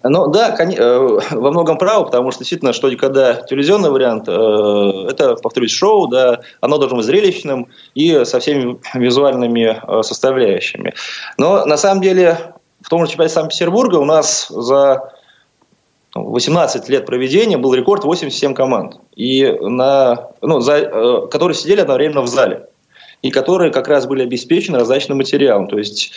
[0.03, 4.33] Ну да, э, во многом право, потому что действительно, что когда телевизионный вариант, э,
[5.11, 10.95] это, повторюсь, шоу, да, оно должно быть зрелищным и со всеми визуальными э, составляющими.
[11.39, 15.13] Но на самом деле в том же чемпионате Санкт-Петербурга у нас за
[16.15, 22.27] 18 лет проведения был рекорд 87 команд, и на, ну, за, которые сидели одновременно в
[22.27, 22.70] зале
[23.23, 25.67] и которые как раз были обеспечены раздачным материалом.
[25.69, 26.13] То есть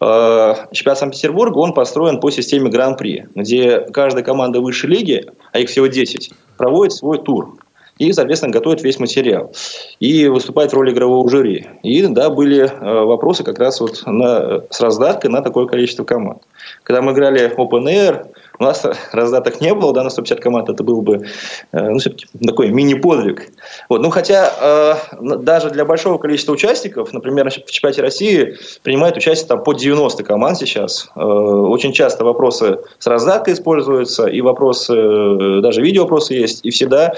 [0.00, 5.68] э, чемпионат Санкт-Петербурга, он построен по системе Гран-при, где каждая команда высшей лиги, а их
[5.68, 7.56] всего 10, проводит свой тур
[7.98, 9.52] и, соответственно, готовит весь материал.
[10.00, 11.66] И выступает в роли игрового жюри.
[11.82, 16.42] И, да, были э, вопросы как раз вот на, с раздаткой на такое количество команд.
[16.82, 18.26] Когда мы играли Open Air,
[18.58, 21.26] у нас раздаток не было, да, на 150 команд это был бы
[21.72, 21.98] э, ну,
[22.46, 23.50] такой мини-подвиг.
[23.88, 24.00] Вот.
[24.02, 29.62] Ну, хотя э, даже для большого количества участников, например, в чемпионате России принимает участие там
[29.62, 31.08] под 90 команд сейчас.
[31.16, 37.14] Э, очень часто вопросы с раздаткой используются, и вопросы, э, даже видео-вопросы есть, и всегда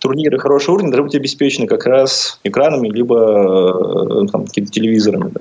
[0.00, 5.30] турниры хорошего уровня должны быть обеспечены как раз экранами, либо э, там, телевизорами.
[5.30, 5.40] Да.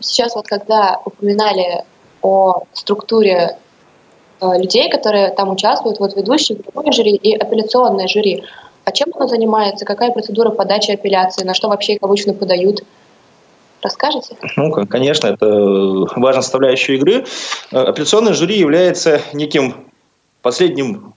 [0.00, 1.84] Сейчас вот когда упоминали
[2.22, 3.56] о структуре
[4.40, 8.44] людей, которые там участвуют, вот ведущие, игровое жюри и апелляционное жюри.
[8.84, 9.84] А чем оно занимается?
[9.84, 11.44] Какая процедура подачи апелляции?
[11.44, 12.84] На что вообще их обычно подают?
[13.82, 14.36] Расскажете?
[14.56, 15.46] Ну, конечно, это
[16.16, 17.24] важная составляющая игры.
[17.72, 19.86] Э, апелляционное жюри является неким
[20.42, 21.14] последним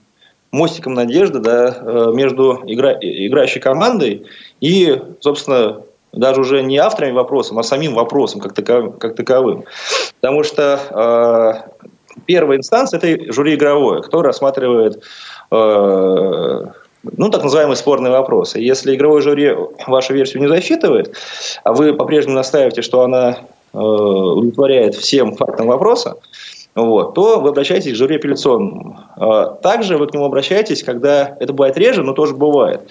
[0.50, 4.26] мостиком надежды да, э, между игра, играющей командой
[4.60, 8.92] и, собственно, даже уже не авторами вопроса, а самим вопросом как, таковым.
[8.94, 9.64] Как таковым.
[10.20, 11.86] Потому что э,
[12.26, 15.02] первая инстанция– это жюри игровое, кто рассматривает
[15.50, 16.64] э,
[17.02, 18.58] ну, так называемые спорные вопросы.
[18.58, 19.54] Если игровой жюри
[19.86, 21.14] вашу версию не засчитывает,
[21.64, 23.38] а вы по-прежнему настаиваете, что она
[23.72, 26.16] э, удовлетворяет всем фактам вопроса,
[26.74, 29.00] вот, то вы обращаетесь к жюри апелляционному.
[29.16, 32.82] А, также вы к нему обращаетесь, когда, это бывает реже, но тоже бывает,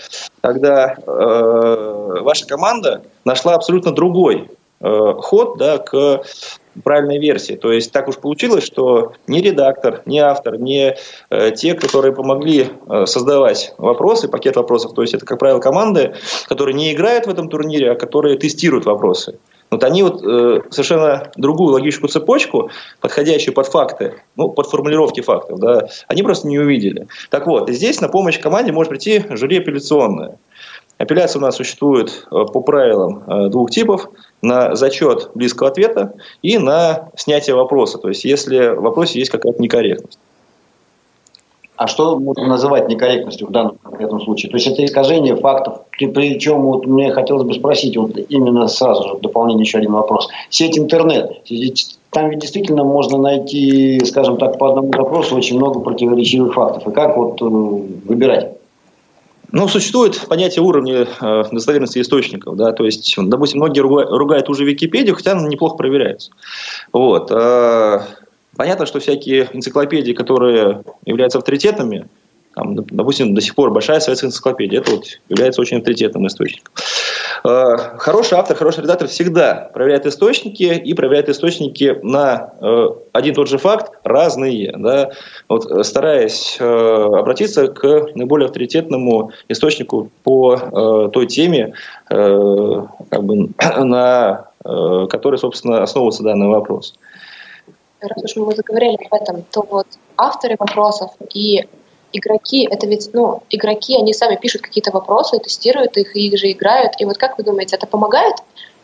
[0.42, 4.50] когда э, ваша команда нашла абсолютно другой
[4.82, 6.24] э, ход да, к
[6.84, 7.54] правильной версии.
[7.54, 10.96] То есть так уж получилось, что ни редактор, ни автор, ни
[11.30, 16.16] э, те, которые помогли э, создавать вопросы, пакет вопросов, то есть это, как правило, команды,
[16.48, 19.40] которые не играют в этом турнире, а которые тестируют вопросы.
[19.72, 25.60] Вот они вот э, совершенно другую логическую цепочку, подходящую под факты, ну, под формулировки фактов,
[25.60, 27.08] да, они просто не увидели.
[27.30, 30.38] Так вот, здесь на помощь команде может прийти жюри апелляционное.
[31.00, 34.10] Апелляция у нас существует э, по правилам э, двух типов.
[34.42, 37.98] На зачет близкого ответа и на снятие вопроса.
[37.98, 40.20] То есть, если в вопросе есть какая-то некорректность.
[41.78, 44.52] А что можно называть некорректностью в данном конкретном случае?
[44.52, 45.84] То есть это искажение фактов.
[45.98, 50.28] Причем вот мне хотелось бы спросить вот именно сразу же в дополнение еще один вопрос.
[50.50, 51.32] Сеть интернет.
[52.10, 56.86] Там ведь действительно можно найти, скажем так, по одному вопросу очень много противоречивых фактов.
[56.90, 58.59] И как вот э, выбирать?
[59.52, 64.64] Ну, существует понятие уровня э, достоверности источников, да, то есть, допустим, многие ругают, ругают уже
[64.64, 66.32] Википедию, хотя она неплохо проверяется.
[66.94, 67.32] Вот.
[67.32, 68.02] Э,
[68.56, 72.08] понятно, что всякие энциклопедии, которые являются авторитетными,
[72.60, 76.74] там, допустим, до сих пор большая советская энциклопедия, это вот является очень авторитетным источником.
[77.46, 83.36] Э, хороший автор, хороший редактор всегда проверяет источники и проверяет источники на э, один и
[83.36, 85.12] тот же факт разные, да,
[85.48, 91.74] вот, э, стараясь обратиться к наиболее авторитетному источнику по той теме,
[92.08, 96.96] как бы, на которой, собственно, основывается данный вопрос.
[98.02, 101.66] Раз уж мы заговорили об этом, то вот авторы вопросов и
[102.14, 106.52] игроки, это ведь, ну, игроки, они сами пишут какие-то вопросы, тестируют их, и их же
[106.52, 106.94] играют.
[107.00, 108.36] И вот как вы думаете, это помогает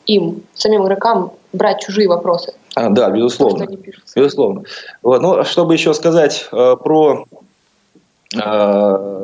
[0.06, 2.54] им, самим игрокам, брать чужие вопросы?
[2.76, 3.66] А, да, безусловно.
[3.66, 3.78] То,
[4.16, 4.64] безусловно.
[5.02, 7.26] Вот, ну, чтобы еще сказать э, про
[8.36, 9.16] э,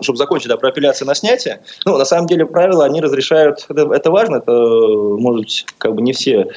[0.00, 1.62] чтобы закончить, да, про апелляции на снятие.
[1.84, 6.02] Ну, на самом деле, правила, они разрешают, это, это важно, это, может быть, как бы
[6.02, 6.48] не все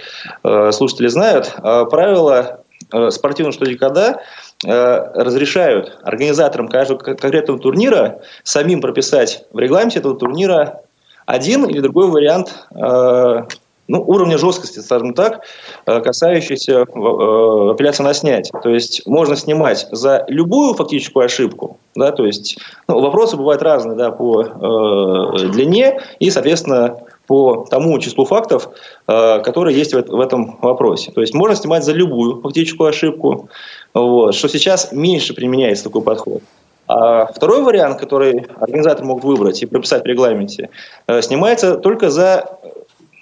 [0.43, 2.61] э, слушатели знают, э, правила
[2.91, 4.15] э, спортивного Э,
[4.63, 10.81] разрешают организаторам каждого конкретного турнира самим прописать в регламенте этого турнира
[11.25, 13.43] один или другой вариант э,
[13.87, 15.41] ну, уровня жесткости, скажем так,
[15.85, 18.59] э, касающийся апелляции на снятие.
[18.61, 23.97] То есть можно снимать за любую фактическую ошибку, да, то есть ну, вопросы бывают разные
[23.97, 26.97] да, по э, длине и, соответственно,
[27.31, 28.67] по тому числу фактов,
[29.07, 31.13] э, которые есть в этом вопросе.
[31.13, 33.47] То есть можно снимать за любую фактическую ошибку,
[33.93, 36.41] вот, что сейчас меньше применяется такой подход.
[36.89, 40.71] А второй вариант, который организаторы могут выбрать и прописать в регламенте,
[41.07, 42.59] э, снимается только за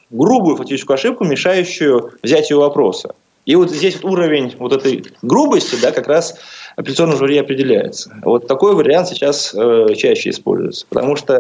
[0.09, 3.13] грубую фактическую ошибку, мешающую взятию вопроса.
[3.45, 6.35] И вот здесь вот уровень вот этой грубости, да, как раз
[6.77, 8.11] апелляционном жюри определяется.
[8.23, 11.39] Вот такой вариант сейчас э, чаще используется, потому что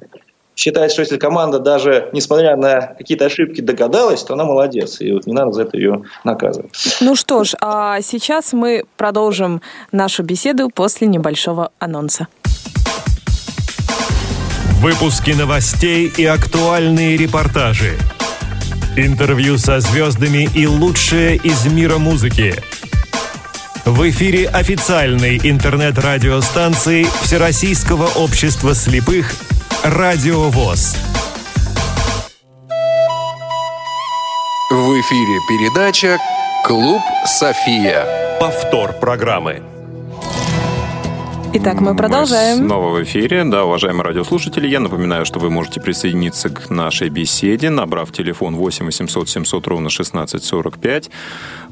[0.59, 4.99] считает, что если команда даже, несмотря на какие-то ошибки, догадалась, то она молодец.
[4.99, 6.71] И вот не надо за это ее наказывать.
[6.99, 12.27] Ну что ж, а сейчас мы продолжим нашу беседу после небольшого анонса.
[14.81, 17.97] Выпуски новостей и актуальные репортажи.
[18.97, 22.53] Интервью со звездами и лучшее из мира музыки.
[23.85, 29.33] В эфире официальной интернет-радиостанции Всероссийского общества слепых
[29.83, 30.97] Радио ВОЗ.
[34.69, 36.17] В эфире передача
[36.65, 38.37] «Клуб София».
[38.41, 39.78] Повтор программы.
[41.61, 42.59] Итак, мы продолжаем.
[42.59, 43.43] Мы снова в эфире.
[43.43, 48.85] Да, уважаемые радиослушатели, я напоминаю, что вы можете присоединиться к нашей беседе, набрав телефон 8
[48.85, 51.09] 800 700 ровно 1645.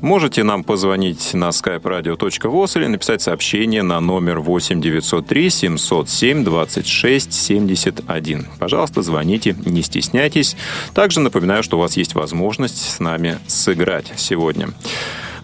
[0.01, 7.33] Можете нам позвонить на skype radio.voz или написать сообщение на номер 8 903 707 26
[7.33, 8.45] 71.
[8.59, 10.57] Пожалуйста, звоните, не стесняйтесь.
[10.93, 14.67] Также напоминаю, что у вас есть возможность с нами сыграть сегодня.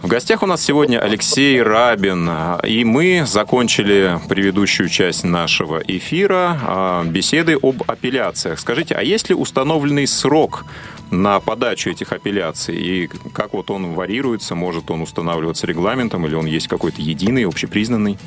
[0.04, 2.30] В гостях у нас сегодня Алексей Рабин,
[2.62, 8.60] и мы закончили предыдущую часть нашего эфира а, беседы об апелляциях.
[8.60, 10.66] Скажите, а есть ли установленный срок
[11.10, 12.76] на подачу этих апелляций?
[12.76, 14.54] И как вот он варьируется?
[14.54, 18.18] Может он устанавливаться регламентом или он есть какой-то единый, общепризнанный?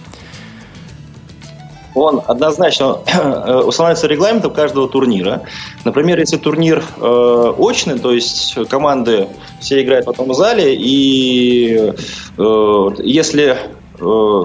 [1.98, 5.41] Он однозначно э, устанавливается регламентом каждого турнира.
[5.84, 9.28] Например, если турнир э, очный, то есть команды
[9.60, 11.93] все играют в одном зале, и
[12.38, 13.58] э, если
[14.00, 14.41] э,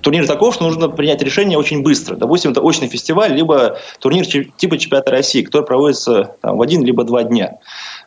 [0.00, 2.16] турнир таков, что нужно принять решение очень быстро.
[2.16, 7.04] Допустим, это очный фестиваль, либо турнир типа чемпионата России, который проводится там, в один либо
[7.04, 7.58] два дня.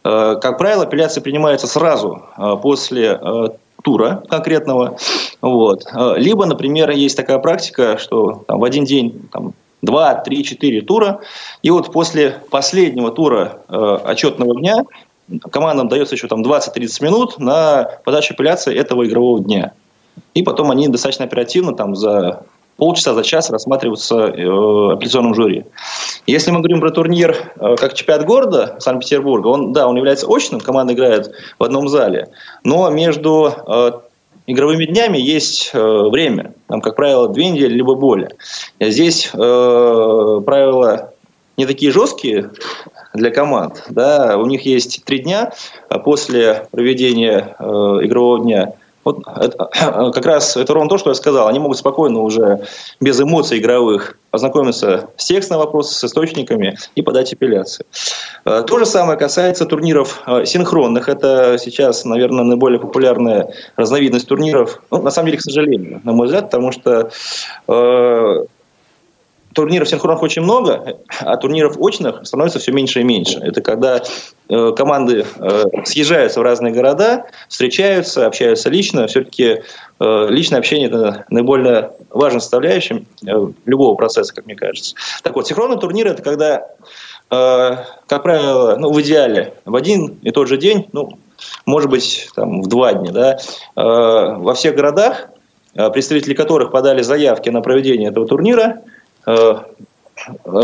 [0.04, 3.20] Э, как правило, апелляция принимается сразу э, после
[3.84, 4.98] тура конкретного.
[5.42, 5.84] Вот.
[5.94, 9.54] Э, либо, например, есть такая практика, что там, в один день там,
[9.84, 11.20] 2, 3, 4 тура,
[11.62, 14.84] и вот после последнего тура э, отчетного дня
[15.52, 19.74] командам дается еще там 20-30 минут на подачу апелляции этого игрового дня.
[20.34, 22.46] И потом они достаточно оперативно там за
[22.78, 25.66] полчаса за час рассматриваться э, апелляционным жюри.
[26.26, 30.60] Если мы говорим про турнир э, как чемпионат города Санкт-Петербурга, он, да, он является очным,
[30.60, 32.30] команда играет в одном зале,
[32.64, 33.92] но между э,
[34.48, 38.30] игровыми днями есть э, время, там, как правило, две недели либо более.
[38.80, 41.12] Здесь правила
[41.56, 42.50] не такие жесткие
[43.14, 45.54] для команд, да, у них есть три дня
[46.04, 48.74] после проведения игрового дня
[49.04, 49.70] вот это,
[50.14, 51.48] как раз это ровно то, что я сказал.
[51.48, 52.62] Они могут спокойно уже
[53.00, 57.86] без эмоций игровых ознакомиться с текстом вопроса, с источниками и подать апелляции.
[58.46, 61.10] Э, то же самое касается турниров э, синхронных.
[61.10, 64.82] Это сейчас, наверное, наиболее популярная разновидность турниров.
[64.92, 67.12] Ну, на самом деле, к сожалению, на мой взгляд, потому что
[67.68, 68.46] э,
[69.54, 73.40] турниров синхронных очень много, а турниров очных становится все меньше и меньше.
[73.40, 74.02] Это когда
[74.50, 79.08] э, команды э, съезжаются в разные города, встречаются, общаются лично.
[79.08, 79.62] Все-таки
[80.00, 83.32] э, личное общение– это наиболее важным составляющим э,
[83.66, 84.96] любого процесса, как мне кажется.
[85.22, 86.68] Так вот, синхронные турниры– это когда,
[87.30, 87.78] э,
[88.08, 91.18] как правило, ну, в идеале в один и тот же день, ну,
[91.66, 93.38] может быть, там, в два дня, да, э,
[93.76, 95.30] во всех городах,
[95.76, 98.82] э, представители которых подали заявки на проведение этого турнира–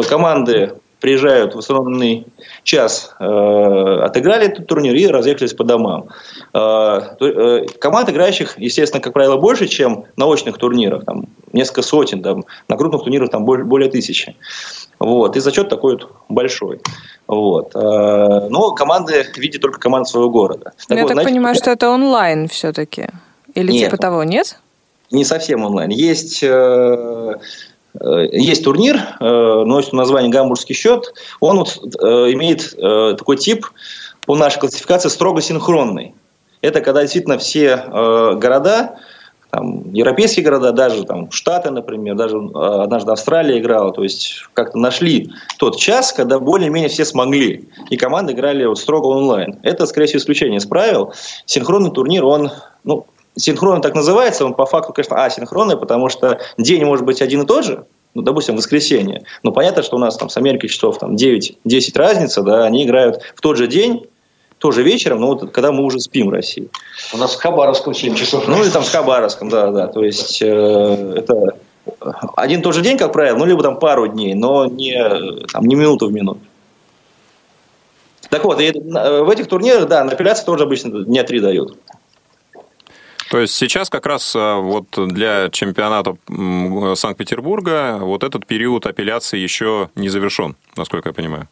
[0.09, 2.25] команды приезжают в установленный
[2.63, 6.09] час, э, отыграли этот турнир и разъехались по домам.
[6.53, 12.21] Э, э, команд играющих, естественно, как правило, больше, чем на очных турнирах, там несколько сотен,
[12.21, 14.35] там, на крупных турнирах там более, более тысячи.
[14.99, 16.81] Вот, и зачет такой вот большой.
[17.27, 17.73] Вот.
[17.75, 20.73] Э, но команды видят только команды своего города.
[20.87, 23.07] Так Я вот, так знаете, понимаю, что это онлайн все-таки?
[23.55, 24.59] Или нет, типа того, нет?
[25.11, 25.89] Не совсем онлайн.
[25.89, 27.35] Есть э, Э,
[28.31, 31.13] есть турнир, э, носит название «Гамбургский счет».
[31.39, 32.75] Он вот э, имеет
[33.17, 33.65] такой тип
[34.25, 36.13] по нашей классификации строго синхронный.
[36.61, 37.77] Это когда действительно все
[38.35, 38.99] города,
[39.49, 45.31] там, европейские города, даже там, Штаты, например, даже однажды Австралия играла, то есть как-то нашли
[45.57, 47.69] тот час, когда более-менее все смогли.
[47.89, 49.57] И команды играли вот строго онлайн.
[49.63, 51.13] Это, скорее всего, исключение из правил.
[51.45, 52.51] Синхронный турнир, он
[52.83, 57.41] ну, синхронный так называется, он по факту, конечно, асинхронный, потому что день может быть один
[57.41, 59.23] и тот же, ну, допустим, воскресенье.
[59.43, 61.55] Но понятно, что у нас там с Америкой часов там 9-10
[61.95, 64.07] разница, да, они играют в тот же день,
[64.57, 66.69] тоже вечером, но вот когда мы уже спим в России.
[67.13, 68.47] У нас в Хабаровском 7 часов.
[68.47, 69.87] Ну, или там в Хабаровском, да, да.
[69.87, 71.55] То есть, э, это
[72.35, 74.95] один и тот же день, как правило, ну, либо там пару дней, но не,
[75.47, 76.41] там, не минуту в минуту.
[78.29, 81.77] Так вот, и в этих турнирах, да, на апелляции тоже обычно дня три дают.
[83.29, 86.15] То есть сейчас как раз а, вот для чемпионата
[86.95, 91.47] Санкт-Петербурга вот этот период апелляции еще не завершен, насколько я понимаю.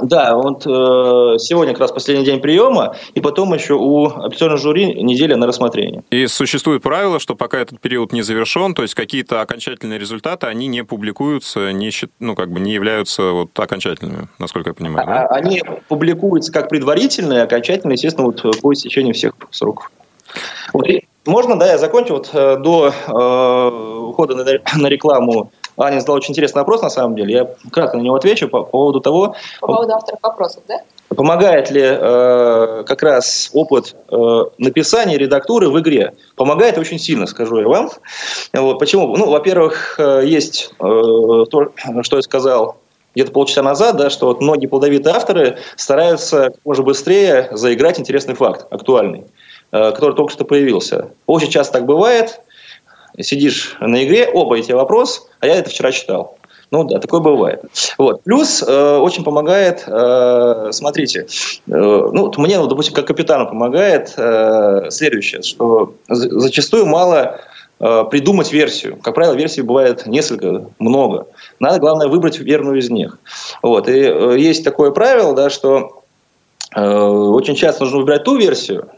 [0.00, 5.02] Да, вот э, сегодня как раз последний день приема, и потом еще у апелляционного жюри
[5.02, 6.02] неделя на рассмотрение.
[6.10, 10.66] И существует правило, что пока этот период не завершен, то есть какие-то окончательные результаты, они
[10.66, 15.06] не публикуются, не, ну, как бы не являются вот окончательными, насколько я понимаю.
[15.06, 15.26] Да?
[15.26, 19.90] А, они публикуются как предварительные, окончательные, естественно, вот по истечению всех сроков.
[20.72, 20.86] Вот,
[21.26, 22.14] можно, да, я закончу.
[22.14, 27.16] Вот э, до э, ухода на, на рекламу Аня задала очень интересный вопрос, на самом
[27.16, 27.34] деле.
[27.34, 29.34] Я кратко на него отвечу по, по поводу того...
[29.60, 30.82] По поводу авторов вопросов, да?
[31.08, 34.16] Помогает ли э, как раз опыт э,
[34.58, 36.14] написания редактуры в игре?
[36.36, 37.90] Помогает очень сильно, скажу я вам.
[38.52, 39.16] Вот, почему?
[39.16, 42.76] Ну, во-первых, э, есть э, то, что я сказал
[43.14, 48.34] где-то полчаса назад, да, что вот многие плодовитые авторы стараются как можно быстрее заиграть интересный
[48.34, 49.24] факт, актуальный.
[49.72, 51.08] Э, который только что появился.
[51.26, 52.40] Очень часто так бывает.
[53.18, 56.36] Сидишь на игре, оба эти вопрос, а я это вчера читал.
[56.70, 57.62] Ну да, такое бывает.
[57.96, 58.22] Вот.
[58.22, 61.26] Плюс э, очень помогает, э, смотрите, э,
[61.66, 67.40] ну, мне, ну, допустим, как капитану помогает э, следующее, что зачастую мало
[67.80, 68.98] э, придумать версию.
[69.02, 71.26] Как правило, версий бывает несколько, много.
[71.60, 73.18] Надо, главное, выбрать верную из них.
[73.62, 73.88] Вот.
[73.88, 76.02] И э, есть такое правило, да, что
[76.74, 78.88] э, очень часто нужно выбирать ту версию,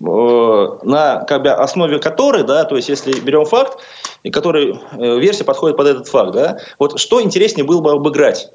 [0.00, 3.78] на как бы, основе которой, да, то есть если берем факт,
[4.22, 8.52] и который э, версия подходит под этот факт, да, вот что интереснее было бы обыграть?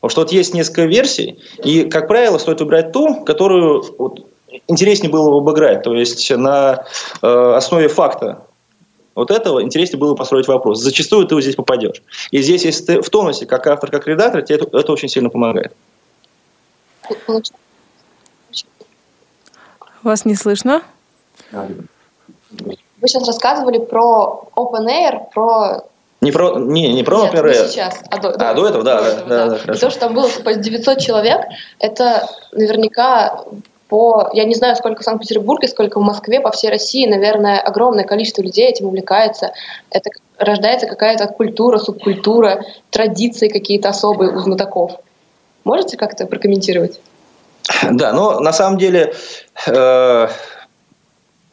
[0.00, 4.26] Потому что вот есть несколько версий, и, как правило, стоит выбирать ту, которую вот,
[4.68, 6.84] интереснее было бы обыграть, то есть на
[7.22, 8.42] э, основе факта
[9.14, 10.80] вот этого интереснее было построить вопрос.
[10.80, 12.02] Зачастую ты вот здесь попадешь.
[12.30, 15.30] И здесь, если ты в тонусе, как автор, как редактор, тебе это, это очень сильно
[15.30, 15.72] помогает.
[20.04, 20.82] Вас не слышно?
[21.50, 25.84] Вы сейчас рассказывали про Open Air, про
[26.20, 27.68] не про, не, не про Нет, Air.
[27.68, 28.00] сейчас.
[28.08, 29.58] А до, а, до этого, да, до да, этого, да, да.
[29.66, 31.42] да, И то, что там было типа 900 человек,
[31.78, 33.44] это наверняка
[33.88, 38.04] по, я не знаю, сколько в Санкт-Петербурге, сколько в Москве, по всей России, наверное, огромное
[38.04, 39.52] количество людей этим увлекается.
[39.90, 44.92] Это рождается какая-то культура, субкультура, традиции какие-то особые у знатоков.
[45.64, 47.00] Можете как-то прокомментировать?
[47.92, 49.14] Да, но на самом деле
[49.66, 50.28] э,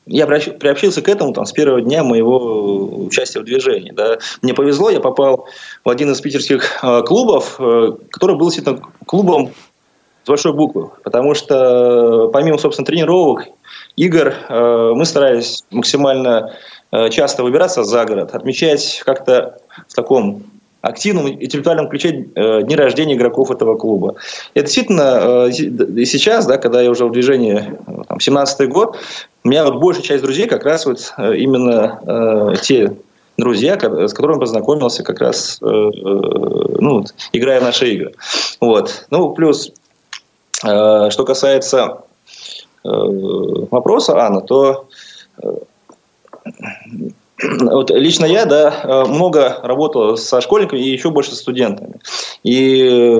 [0.05, 3.91] я приобщился к этому там, с первого дня моего участия в движении.
[3.91, 4.17] Да.
[4.41, 5.47] Мне повезло, я попал
[5.83, 9.51] в один из питерских э, клубов, э, который был действительно клубом
[10.23, 10.89] с большой буквы.
[11.03, 13.47] Потому что помимо, собственно, тренировок,
[13.95, 16.55] игр, э, мы старались максимально
[16.91, 20.43] э, часто выбираться за город, отмечать как-то в таком
[20.81, 24.15] активном интеллектуальном ключе э, дни рождения игроков этого клуба.
[24.53, 28.97] Это действительно э, и сейчас, да, когда я уже в движении, э, там, 17-й год,
[29.43, 31.99] у меня вот большая часть друзей как раз вот э, именно
[32.53, 32.93] э, те
[33.37, 38.13] друзья, с которыми познакомился как раз, э, ну, играя в наши игры.
[38.59, 39.05] Вот.
[39.09, 39.71] Ну, плюс,
[40.63, 42.03] э, что касается
[42.83, 44.87] э, вопроса, Анна, то
[47.59, 51.95] вот лично я, да, э, много работал со школьниками и еще больше с студентами.
[52.43, 53.19] И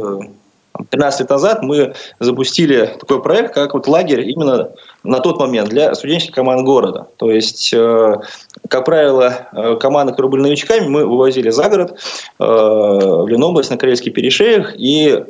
[0.89, 4.71] 13 лет назад мы запустили такой проект, как вот лагерь именно
[5.03, 7.07] на тот момент для студенческих команд города.
[7.17, 8.15] То есть, э,
[8.67, 11.99] как правило, э, команды, которые были новичками, мы вывозили за город,
[12.37, 15.23] в Ленобласть, на Карельский перешеях, и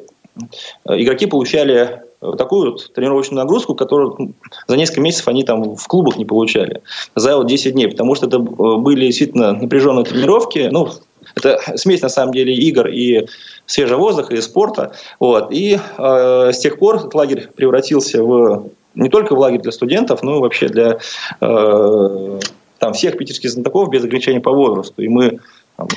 [0.86, 2.02] игроки получали
[2.38, 4.34] такую вот тренировочную нагрузку, которую
[4.68, 6.82] за несколько месяцев они там в клубах не получали
[7.16, 8.40] за вот 10 дней, потому что это э,
[8.78, 10.90] были действительно напряженные тренировки, ну,
[11.36, 13.26] это смесь, на самом деле, игр и
[13.66, 14.94] свежего воздуха, и спорта.
[15.20, 15.52] Вот.
[15.52, 20.22] И э, с тех пор этот лагерь превратился в не только в лагерь для студентов,
[20.22, 21.00] но и вообще для
[21.40, 22.40] э,
[22.80, 25.02] там, всех питерских знатоков без ограничений по возрасту.
[25.02, 25.40] И мы
[25.78, 25.88] там,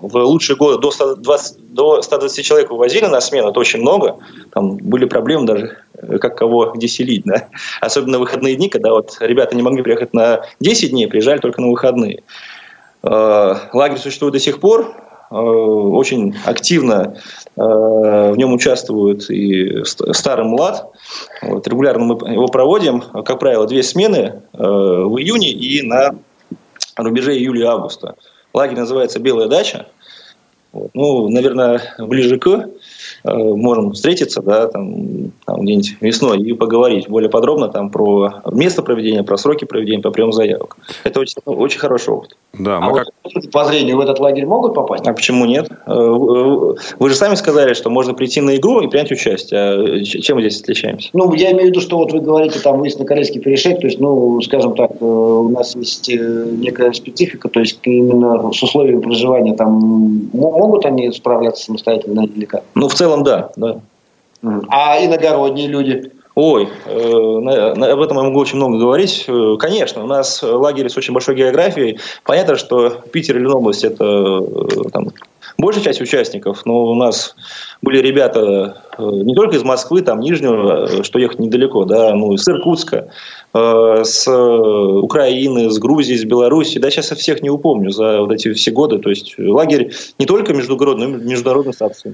[0.00, 4.16] в лучшие годы до 120, до 120 человек вывозили на смену, это очень много.
[4.52, 7.22] Там были проблемы даже, э, как кого где селить.
[7.24, 7.48] Да?
[7.80, 11.68] Особенно выходные дни, когда вот ребята не могли приехать на 10 дней, приезжали только на
[11.68, 12.22] выходные.
[13.02, 14.94] Э, лагерь существует до сих пор,
[15.30, 17.16] э, очень активно
[17.56, 20.90] в нем участвуют и старый млад.
[21.40, 26.16] Вот, регулярно мы его проводим, как правило, две смены в июне и на
[26.98, 28.16] рубеже июля-августа.
[28.56, 29.86] Лагерь называется «Белая дача».
[30.72, 30.90] Вот.
[30.94, 32.46] Ну, наверное, ближе к
[33.34, 39.22] можем встретиться, да, там, там где-нибудь весной и поговорить более подробно там про место проведения,
[39.22, 40.76] про сроки проведения, по приему заявок.
[41.04, 42.36] Это очень, очень хороший опыт.
[42.58, 43.08] Да, а как...
[43.24, 45.06] вот по зрению в этот лагерь могут попасть?
[45.06, 45.68] А почему нет?
[45.86, 45.92] Э,
[46.98, 49.60] вы же сами сказали, что можно прийти на игру и принять участие.
[49.60, 51.10] А чем мы здесь отличаемся?
[51.12, 53.86] Ну, я имею в виду, что вот вы говорите, там выезд на Корейский перешейк, то
[53.86, 59.00] есть, ну, скажем так, э, у нас есть некая специфика, то есть именно с условиями
[59.00, 62.62] проживания там могут они справляться самостоятельно или как?
[62.74, 63.50] Ну, в целом, да.
[63.56, 63.80] да.
[64.68, 66.12] А иногородние люди?
[66.36, 69.24] Ой, э, об этом я могу очень много говорить.
[69.26, 71.98] Э, конечно, у нас лагерь с очень большой географией.
[72.24, 75.12] Понятно, что Питер и Ленобласть– это э, там,
[75.56, 77.34] большая часть участников, но у нас
[77.80, 83.08] были ребята не только из Москвы, там, Нижнего, что ехать недалеко, да, ну, из Иркутска,
[83.54, 86.78] с Украины, с Грузии, с Беларуси.
[86.78, 88.98] Да, сейчас я всех не упомню за вот эти все годы.
[88.98, 92.04] То есть лагерь не только междугородный, но и международный статус.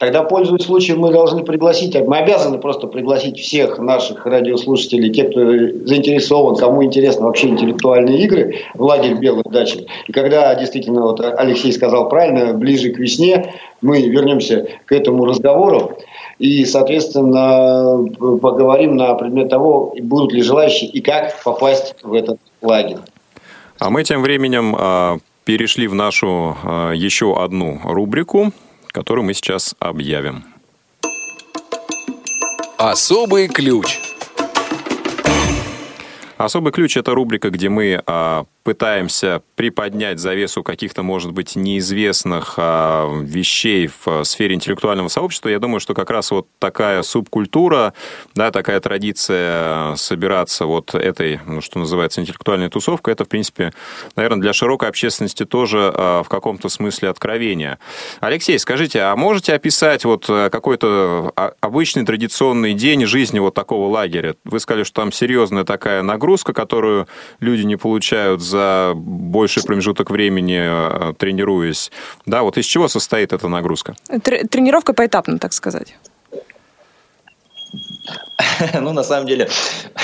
[0.00, 5.40] Тогда, пользуясь случаем, мы должны пригласить, мы обязаны просто пригласить всех наших радиослушателей, те, кто
[5.40, 9.86] заинтересован, кому интересны вообще интеллектуальные игры, в лагерь Белых дачи.
[10.06, 15.98] И когда действительно, вот Алексей сказал правильно, ближе к весне мы вернемся к этому разговору
[16.38, 23.00] и, соответственно, поговорим на предмет того, будут ли желающие и как попасть в этот лагерь.
[23.78, 28.52] А мы тем временем а, перешли в нашу э, еще одну рубрику,
[28.92, 30.44] которую мы сейчас объявим.
[32.78, 33.98] Особый ключ.
[36.38, 43.08] Особый ключ– это рубрика, где мы а, пытаемся приподнять завесу каких-то, может быть, неизвестных а,
[43.22, 47.94] вещей в а, сфере интеллектуального сообщества, я думаю, что как раз вот такая субкультура,
[48.34, 53.72] да, такая традиция собираться вот этой, ну, что называется, интеллектуальной тусовкой, это, в принципе,
[54.16, 57.78] наверное, для широкой общественности тоже а, в каком-то смысле откровение.
[58.20, 63.88] Алексей, скажите, а можете описать вот а, какой-то а, обычный традиционный день жизни вот такого
[63.88, 64.36] лагеря?
[64.44, 67.08] Вы сказали, что там серьезная такая нагрузка, которую
[67.40, 71.90] люди не получают за больший промежуток времени э, тренируясь.
[72.26, 73.94] Да, вот из чего состоит эта нагрузка?
[74.50, 75.94] Тренировка поэтапно, так сказать.
[78.80, 79.48] Ну, на самом деле,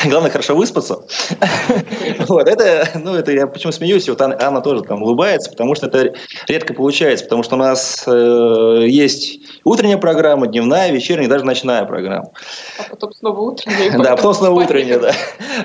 [0.05, 1.01] главное хорошо выспаться.
[2.28, 5.86] Вот, это, ну, это я почему смеюсь, вот Анна, Анна тоже там улыбается, потому что
[5.86, 6.14] это
[6.49, 12.30] редко получается, потому что у нас э, есть утренняя программа, дневная, вечерняя, даже ночная программа.
[12.78, 13.99] А потом снова утренняя.
[13.99, 15.12] Да, потом снова утренняя, да.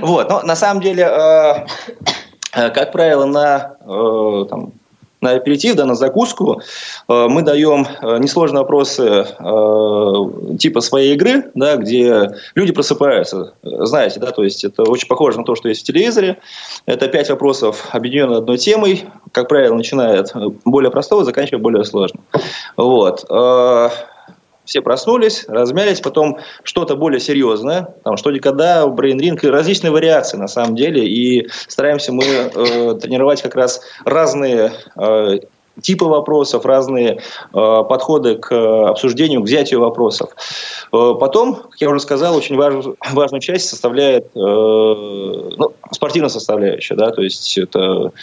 [0.01, 1.03] Вот, но на самом деле...
[1.03, 1.65] Э,
[2.51, 4.73] как правило, на, э, там,
[5.21, 6.61] на аперитив, да, на закуску
[7.07, 7.85] э, мы даем
[8.19, 9.25] несложные вопросы
[10.57, 13.53] типа своей игры, да, где люди просыпаются.
[13.61, 16.39] Знаете, да, то есть это очень похоже на то, что есть в телевизоре.
[16.85, 19.05] Это пять вопросов, объединенных одной темой.
[19.31, 20.33] Как правило, начиная от
[20.65, 22.23] более простого, заканчивая более сложным.
[22.75, 23.25] Вот
[24.71, 28.31] все проснулись, размялись, потом что-то более серьезное, там «Что?
[28.31, 28.48] Где?
[28.48, 34.71] Когда?», брейн-ринг, различные вариации на самом деле, и стараемся мы э, тренировать как раз разные
[34.95, 35.39] э,
[35.81, 37.19] типы вопросов, разные э,
[37.51, 38.53] подходы к
[38.87, 40.29] обсуждению, к взятию вопросов.
[40.93, 46.95] Э, потом, как я уже сказал, очень важ, важную часть составляет э, ну, спортивная составляющая,
[46.95, 48.13] да, то есть это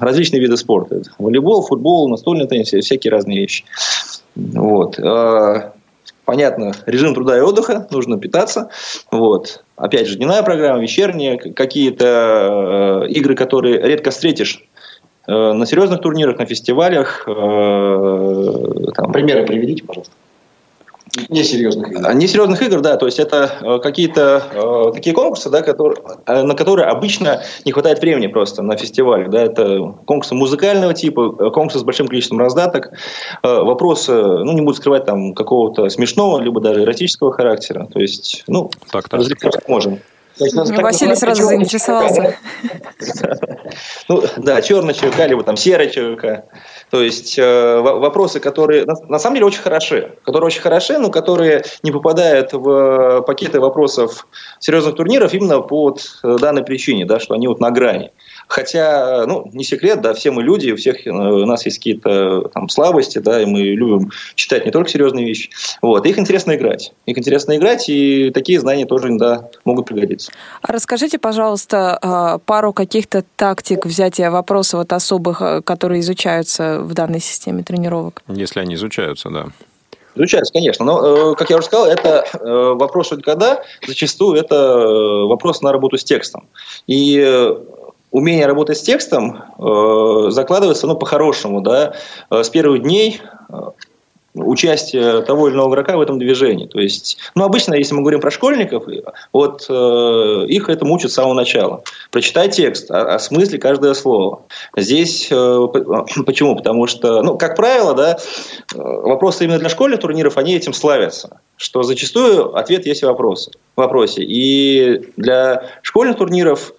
[0.00, 1.02] различные виды спорта.
[1.18, 3.64] Волейбол, футбол, настольный теннис, всякие разные вещи.
[4.34, 4.98] Вот.
[4.98, 5.72] А,
[6.24, 8.70] понятно, режим труда и отдыха, нужно питаться.
[9.10, 9.64] Вот.
[9.76, 14.64] Опять же, дневная программа, вечерняя, какие-то э, игры, которые редко встретишь
[15.26, 17.24] э, на серьезных турнирах, на фестивалях.
[17.26, 19.12] Э, там.
[19.12, 20.14] Примеры приведите, пожалуйста.
[21.28, 22.14] Несерьезных игр.
[22.14, 22.96] Несерьезных игр, да.
[22.96, 27.72] То есть это э, какие-то э, такие конкурсы, да, которые, э, на которые обычно не
[27.72, 29.28] хватает времени просто на фестивале.
[29.28, 29.42] Да.
[29.42, 32.90] Это конкурсы музыкального типа, э, конкурсы с большим количеством раздаток,
[33.42, 37.88] э, вопросы, ну, не буду скрывать там какого-то смешного, либо даже эротического характера.
[37.92, 39.18] То есть, ну, так, так.
[39.18, 40.00] развлекаться можем.
[40.44, 42.36] Есть, Василий сразу заинтересовался.
[44.08, 46.44] Ну, да, черный ЧВК, либо там серый ЧВК.
[46.90, 51.10] То есть э, вопросы, которые на, на самом деле очень хороши, которые очень хороши, но
[51.10, 54.26] которые не попадают в пакеты вопросов
[54.58, 58.10] серьезных турниров именно по э, данной причине, да, что они вот на грани.
[58.50, 62.48] Хотя, ну, не секрет, да, все мы люди, у всех э, у нас есть какие-то
[62.52, 65.50] там слабости, да, и мы любим читать не только серьезные вещи.
[65.82, 66.92] Вот, их интересно играть.
[67.06, 70.32] Их интересно играть, и такие знания тоже иногда могут пригодиться.
[70.62, 77.20] А расскажите, пожалуйста, пару каких-то тактик взятия вопросов вот особых, э, которые изучаются в данной
[77.20, 78.24] системе тренировок.
[78.26, 79.46] Если они изучаются, да.
[80.16, 80.84] Изучаются, конечно.
[80.84, 82.26] Но, э, как я уже сказал, это
[82.74, 84.76] вопрос когда, зачастую это
[85.28, 86.48] вопрос на работу с текстом.
[86.88, 87.16] И
[88.10, 91.94] умение работать с текстом э, закладывается, ну, по-хорошему, да,
[92.30, 93.54] э, с первых дней э,
[94.34, 96.66] участия того или иного игрока в этом движении.
[96.66, 98.84] То есть, ну, обычно, если мы говорим про школьников,
[99.32, 101.82] вот э, их этому учат с самого начала.
[102.10, 102.90] Прочитай текст,
[103.20, 104.42] смысле каждое слово.
[104.76, 105.34] Здесь э,
[106.26, 106.56] почему?
[106.56, 108.18] Потому что, ну, как правило, да,
[108.74, 113.02] э, вопросы именно для школьных турниров, они этим славятся что зачастую ответ есть.
[113.02, 113.06] В
[113.76, 114.22] вопросе.
[114.22, 116.72] И для школьных турниров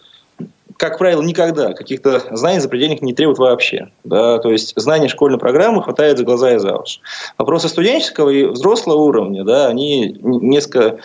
[0.82, 3.90] как правило, никогда каких-то знаний запредельных не требуют вообще.
[4.04, 4.40] Да?
[4.40, 7.02] То есть знаний школьной программы хватает за глаза и за уши.
[7.38, 10.98] Вопросы студенческого и взрослого уровня, да, они несколько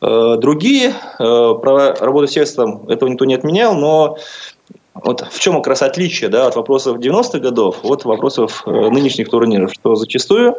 [0.00, 0.94] э, другие.
[1.20, 4.18] Э, про работу с текстом этого никто не отменял, но
[4.94, 9.30] вот в чем как раз отличие да, от вопросов 90-х годов от вопросов э, нынешних
[9.30, 10.56] турниров, что зачастую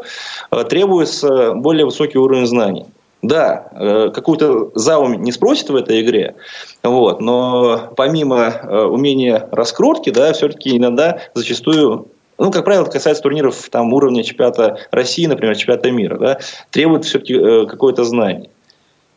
[0.49, 2.85] э, требуется более высокий уровень знаний.
[3.21, 6.35] Да, э, какую-то заум не спросит в этой игре,
[6.81, 12.07] вот, но помимо э, умения раскрутки, да, все-таки иногда зачастую
[12.39, 16.39] ну, как правило, это касается турниров там, уровня чемпионата России, например, чемпионата мира, да,
[16.71, 18.49] требует все-таки э, какое-то знание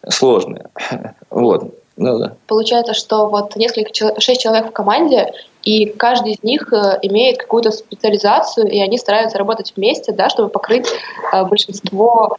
[0.08, 0.70] сложное.
[1.30, 1.74] Вот.
[1.96, 2.34] Ну, да.
[2.48, 3.90] Получается, что вот несколько,
[4.20, 5.32] шесть человек в команде,
[5.62, 10.88] и каждый из них имеет какую-то специализацию, и они стараются работать вместе, да, чтобы покрыть
[11.48, 12.36] большинство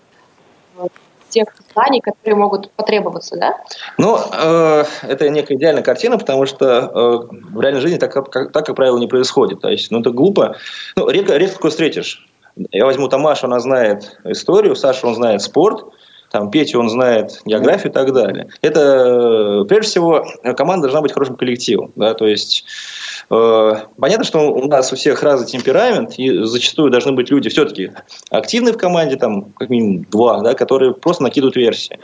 [1.36, 3.58] тех знаний, которые могут потребоваться, да?
[3.98, 8.66] Ну, э, это некая идеальная картина, потому что э, в реальной жизни так, как, так,
[8.66, 9.60] как правило, не происходит.
[9.60, 10.56] То есть, ну, это глупо.
[10.96, 12.26] Ну, редко, редко такое встретишь.
[12.72, 15.86] Я возьму Тамашу, она знает историю, Саша, он знает спорт,
[16.36, 18.50] там Петя, он знает географию и так далее.
[18.62, 20.26] Это, прежде всего,
[20.58, 21.94] команда должна быть хорошим коллективом.
[21.96, 22.14] Да?
[22.14, 22.66] То есть,
[23.30, 27.92] э, понятно, что у нас у всех разный темперамент, и зачастую должны быть люди все-таки
[28.32, 32.00] активные в команде, там, как минимум два, да, которые просто накидывают версии.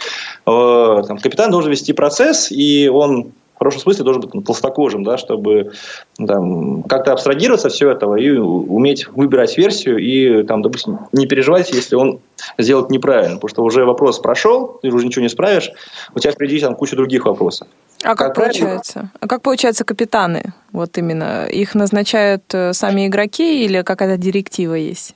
[0.48, 5.72] Э, там, капитан должен вести процесс, и он хорошем смысле должен быть толстокожим, да, чтобы
[6.18, 11.95] там, как-то абстрагироваться все этого и уметь выбирать версию и, там, допустим, не переживать, если
[11.95, 12.22] он
[12.57, 15.72] сделает неправильно, потому что уже вопрос прошел, ты уже ничего не справишь,
[16.16, 17.68] у тебя впереди там куча других вопросов.
[18.03, 18.93] А как, как получается?
[18.93, 19.12] Правильно?
[19.20, 20.53] А как получается капитаны?
[20.72, 25.14] Вот именно их назначают э, сами игроки или какая-то директива есть?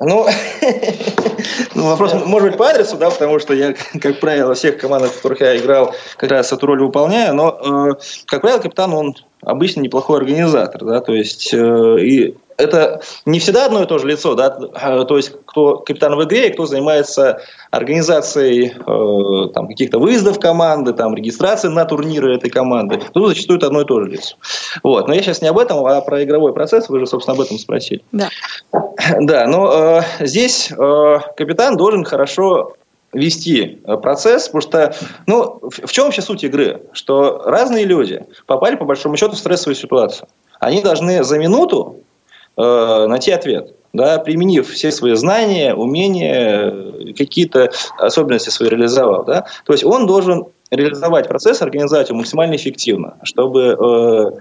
[0.00, 0.26] Ну,
[1.74, 5.16] ну, вопрос может быть по адресу, да, потому что я, как правило, всех командах, в
[5.16, 7.94] которых я играл, как раз эту роль выполняю, но, э,
[8.26, 13.66] как правило, капитан, он обычно неплохой организатор, да, то есть э, и это не всегда
[13.66, 17.40] одно и то же лицо, да, то есть кто капитан в игре и кто занимается
[17.70, 23.00] организацией э, там, каких-то выездов команды, там, регистрации на турниры этой команды.
[23.12, 24.36] Тут зачастую это одно и то же лицо.
[24.82, 25.06] Вот.
[25.06, 27.58] Но я сейчас не об этом, а про игровой процесс, вы же, собственно, об этом
[27.58, 28.02] спросили.
[28.10, 28.28] Да.
[29.20, 32.74] Да, но э, здесь э, капитан должен хорошо
[33.12, 34.94] вести э, процесс, потому что,
[35.26, 36.82] ну, в чем вообще суть игры?
[36.92, 40.28] Что разные люди попали, по большому счету, в стрессовую ситуацию.
[40.58, 42.00] Они должны за минуту
[42.58, 49.26] э, найти ответ, да, применив все свои знания, умения, какие-то особенности свои реализовав.
[49.26, 49.46] Да.
[49.64, 53.76] То есть он должен реализовать процесс, организовать его максимально эффективно, чтобы...
[53.80, 54.40] Э,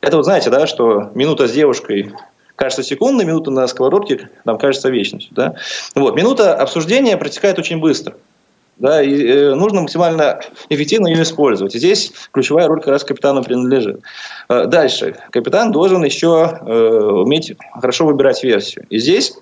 [0.00, 2.12] это вот знаете, да, что минута с девушкой
[2.56, 5.34] кажется секундной, минута на сковородке нам кажется вечностью.
[5.34, 5.54] Да?
[5.94, 6.16] Вот.
[6.16, 8.16] Минута обсуждения протекает очень быстро
[8.80, 11.74] да, и э, нужно максимально эффективно ее использовать.
[11.74, 14.00] И здесь ключевая роль как раз капитану принадлежит.
[14.48, 15.16] Э, дальше.
[15.30, 18.86] Капитан должен еще э, уметь хорошо выбирать версию.
[18.88, 19.34] И здесь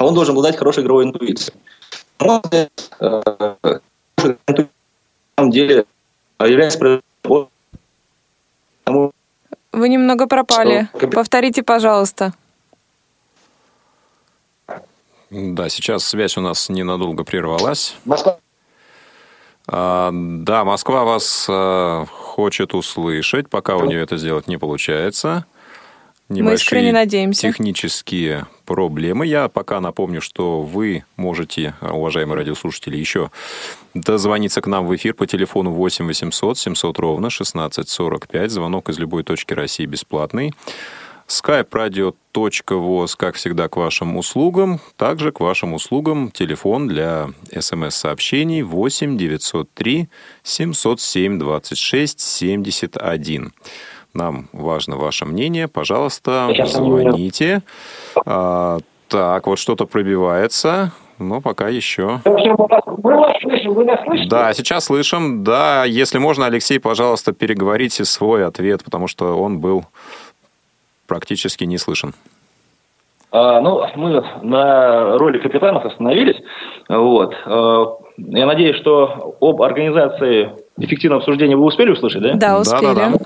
[0.00, 1.54] он должен обладать хорошей игровой интуицией.
[2.20, 2.42] Но,
[3.00, 4.68] э, на
[5.36, 5.84] самом деле
[6.40, 7.02] является
[8.86, 10.88] Вы немного пропали.
[10.96, 11.08] Что...
[11.08, 12.32] Повторите, пожалуйста.
[15.30, 17.96] Да, сейчас связь у нас ненадолго прервалась.
[18.04, 18.38] Москва
[19.66, 25.46] да, Москва вас а, хочет услышать, пока у нее это сделать не получается.
[26.28, 27.48] Мы искренне надеемся.
[27.48, 29.26] технические проблемы.
[29.26, 33.30] Я пока напомню, что вы можете, уважаемые радиослушатели, еще
[33.92, 38.50] дозвониться к нам в эфир по телефону 8 800 700 ровно 1645.
[38.50, 40.54] Звонок из любой точки России бесплатный
[41.28, 44.80] skype-radio.voz, как всегда, к вашим услугам.
[44.96, 50.08] Также к вашим услугам телефон для смс-сообщений 8 903
[50.42, 53.52] 707 26 71.
[54.12, 55.66] Нам важно ваше мнение.
[55.68, 57.62] Пожалуйста, звоните.
[58.26, 60.92] А, так, вот что-то пробивается.
[61.18, 62.20] Но пока еще.
[62.24, 64.28] Мы вас слышим, вы нас слышите?
[64.28, 65.44] Да, сейчас слышим.
[65.44, 69.84] Да, если можно, Алексей, пожалуйста, переговорите свой ответ, потому что он был
[71.06, 72.14] практически не слышен.
[73.30, 76.36] А, ну, мы на роли капитанов остановились.
[76.88, 77.34] Вот.
[77.46, 82.34] А, я надеюсь, что об организации эффективного обсуждения вы успели услышать, да?
[82.34, 82.82] Да, успели.
[82.82, 83.18] Да, да, да.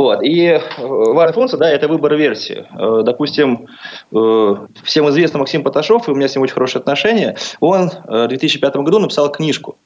[0.00, 0.22] Вот.
[0.22, 2.66] И э, важная функция, да, это выбор версии.
[2.72, 3.66] Э, допустим,
[4.10, 8.28] э, всем известный Максим Поташов, и у меня с ним очень хорошие отношения, он в
[8.28, 9.76] 2005 году написал книжку.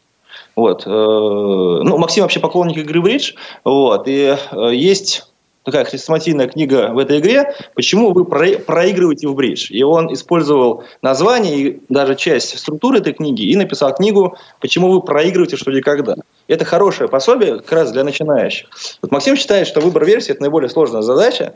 [0.55, 0.87] Вот.
[0.87, 3.33] Ну, Максим вообще поклонник игры Бридж.
[3.65, 4.07] Вот.
[4.07, 4.37] И
[4.71, 5.25] есть
[5.65, 9.69] такая хрестоматийная книга в этой игре, почему вы проигрываете в бридж.
[9.71, 15.03] И он использовал название и даже часть структуры этой книги и написал книгу «Почему вы
[15.03, 16.15] проигрываете что никогда».
[16.47, 18.69] Это хорошее пособие как раз для начинающих.
[19.01, 21.55] Вот Максим считает, что выбор версии– это наиболее сложная задача.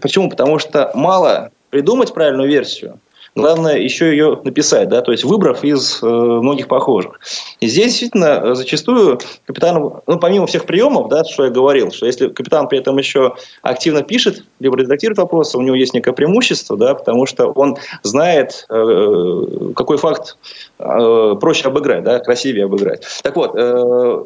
[0.00, 0.28] Почему?
[0.28, 3.00] Потому что мало придумать правильную версию,
[3.36, 7.20] Главное еще ее написать, да, то есть выбрав из э, многих похожих.
[7.60, 12.06] И здесь действительно э, зачастую капитан, ну, помимо всех приемов, да, что я говорил, что
[12.06, 16.78] если капитан при этом еще активно пишет, либо редактирует вопросы, у него есть некое преимущество,
[16.78, 20.38] да, потому что он знает, э, какой факт
[20.78, 23.02] проще обыграть, да, красивее обыграть.
[23.22, 24.22] Так вот, э,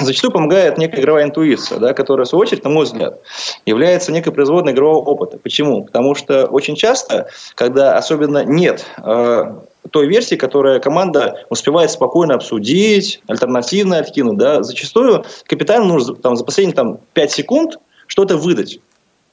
[0.00, 3.20] зачастую помогает некая игровая интуиция, да, которая, в свою очередь, на мой взгляд,
[3.66, 5.38] является некой производной игрового опыта.
[5.38, 5.84] Почему?
[5.84, 9.44] Потому что очень часто, когда особенно нет э,
[9.90, 14.38] той версии, которая команда успевает спокойно обсудить, альтернативно откинуть.
[14.38, 14.62] Да?
[14.62, 18.80] Зачастую капитану нужно там, за последние там, 5 секунд что-то выдать.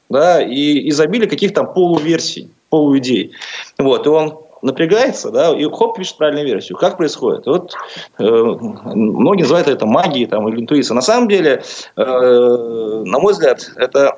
[0.09, 0.41] Да?
[0.41, 3.33] И изобилие каких-то полуверсий, полуидей.
[3.77, 4.05] Вот.
[4.05, 6.77] И он напрягается, да, и хоп, пишет правильную версию.
[6.77, 7.45] Как происходит?
[7.45, 7.73] Вот
[8.19, 10.95] э, многие называют это магией там, или интуицией.
[10.95, 11.63] На самом деле,
[11.95, 14.17] э, на мой взгляд, это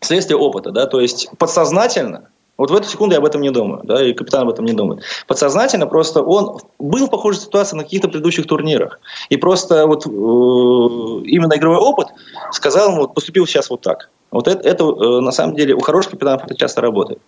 [0.00, 3.82] следствие опыта, да, то есть подсознательно вот в эту секунду я об этом не думаю,
[3.84, 5.02] да, и капитан об этом не думает.
[5.26, 8.98] Подсознательно просто он был в похожей ситуации на каких-то предыдущих турнирах.
[9.28, 12.08] И просто вот э, именно игровой опыт
[12.52, 14.08] сказал ему, вот поступил сейчас вот так.
[14.30, 17.20] Вот это, это э, на самом деле у хороших капитанов это часто работает.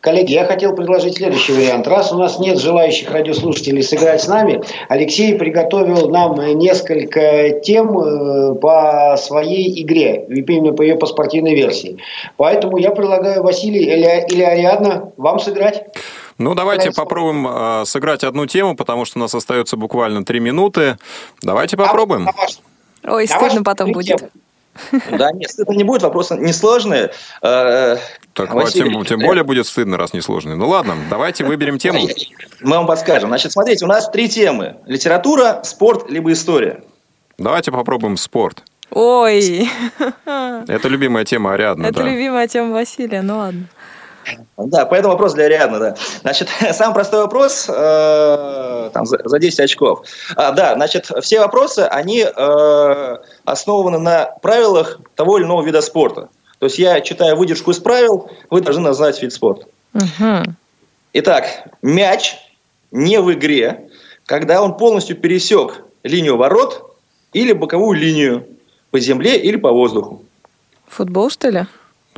[0.00, 1.86] Коллеги, я хотел предложить следующий вариант.
[1.86, 8.54] Раз у нас нет желающих радиослушателей сыграть с нами, Алексей приготовил нам несколько тем э,
[8.54, 11.98] по своей игре, именно по ее по спортивной версии.
[12.36, 15.84] Поэтому я предлагаю Василий или, или Ариадна вам сыграть.
[16.38, 20.96] Ну, давайте попробуем э, сыграть одну тему, потому что у нас остается буквально три минуты.
[21.42, 22.28] Давайте попробуем.
[22.28, 24.30] А, Ой, стыдно потом будет.
[25.10, 27.10] Да, нет, стыдно не будет, вопросы несложные.
[27.42, 27.96] Э,
[28.32, 30.56] так, Василий, тем, тем более будет стыдно, раз несложные.
[30.56, 32.00] Ну ладно, давайте выберем тему.
[32.60, 33.28] Мы вам подскажем.
[33.28, 34.76] Значит, смотрите, у нас три темы.
[34.86, 36.82] Литература, спорт, либо история.
[37.38, 38.62] Давайте попробуем спорт.
[38.90, 39.68] Ой.
[40.26, 41.86] Это любимая тема Ариадны.
[41.86, 42.08] Это да.
[42.08, 43.66] любимая тема Василия, ну ладно.
[44.56, 45.94] Да, поэтому вопрос для Ариадны, да.
[46.20, 50.02] Значит, самый простой вопрос, э, там, за, за 10 очков.
[50.36, 56.28] А, да, значит, все вопросы, они э, основаны на правилах того или иного вида спорта.
[56.58, 59.66] То есть я читаю выдержку из правил, вы должны назвать вид спорта.
[59.94, 60.54] Угу.
[61.14, 61.44] Итак,
[61.82, 62.36] мяч
[62.90, 63.88] не в игре,
[64.26, 66.96] когда он полностью пересек линию ворот
[67.32, 68.46] или боковую линию
[68.90, 70.22] по земле или по воздуху.
[70.86, 71.66] Футбол, что ли?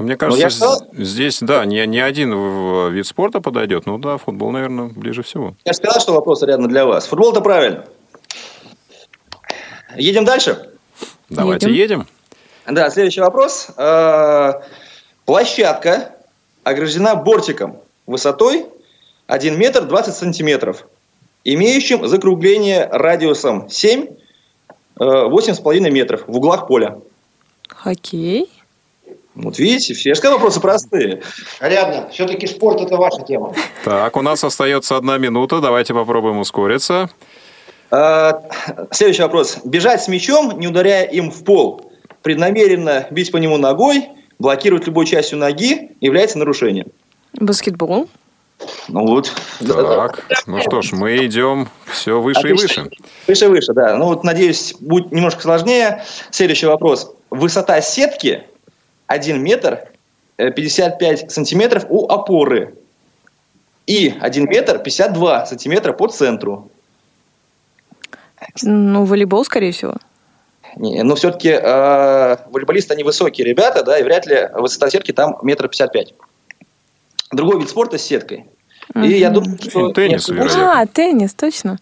[0.03, 0.87] Ну, мне кажется, сказал...
[0.93, 2.33] здесь, да, не, не один
[2.93, 3.87] вид спорта подойдет.
[3.87, 5.55] Ну да, футбол, наверное, ближе всего.
[5.65, 7.07] Я сказал, что вопрос рядом для вас.
[7.07, 7.85] Футбол это правильно.
[9.97, 10.71] Едем дальше?
[11.29, 12.01] Давайте едем.
[12.67, 12.75] едем.
[12.75, 13.69] Да, следующий вопрос.
[13.77, 14.55] Э,
[15.25, 16.17] площадка
[16.65, 17.79] ограждена бортиком
[18.09, 18.67] высотой
[19.29, 20.89] 1 метр 20 сантиметров,
[21.45, 24.07] имеющим закругление радиусом 7
[24.97, 26.99] 8,5 э, метров в углах поля.
[27.69, 28.51] Хоккей?
[29.35, 30.11] Вот видите, все.
[30.11, 31.23] Я же сказал, вопросы простые.
[31.59, 33.55] Ариадна, все-таки спорт– это ваша тема.
[33.85, 35.61] Так, у нас остается одна минута.
[35.61, 37.09] Давайте попробуем ускориться.
[37.91, 38.43] А,
[38.91, 39.59] следующий вопрос.
[39.65, 41.93] Бежать с мячом, не ударяя им в пол.
[42.23, 44.09] Преднамеренно бить по нему ногой,
[44.39, 46.89] блокировать любой частью ноги является нарушением.
[47.35, 48.09] Баскетбол.
[48.89, 49.33] Ну вот.
[49.67, 52.63] Так, ну что ж, мы идем все выше Отлично.
[52.63, 52.91] и выше.
[53.27, 53.97] Выше и выше, да.
[53.97, 56.05] Ну вот, надеюсь, будет немножко сложнее.
[56.31, 57.13] Следующий вопрос.
[57.31, 58.45] Высота сетки
[59.13, 59.89] 1 метр
[60.37, 62.75] 55 э, сантиметров у опоры
[63.87, 66.71] и 1 метр 52 сантиметра по центру.
[68.63, 69.95] Ну, волейбол, скорее всего.
[70.77, 75.39] Не, ну, все-таки э, волейболисты, они высокие ребята, да, и вряд ли высота сетки там
[75.43, 76.15] метр пятьдесят пять.
[77.31, 78.47] Другой вид спорта с сеткой.
[78.95, 79.93] И я думаю, что...
[79.93, 81.79] Теннис, нет, А, теннис, точно.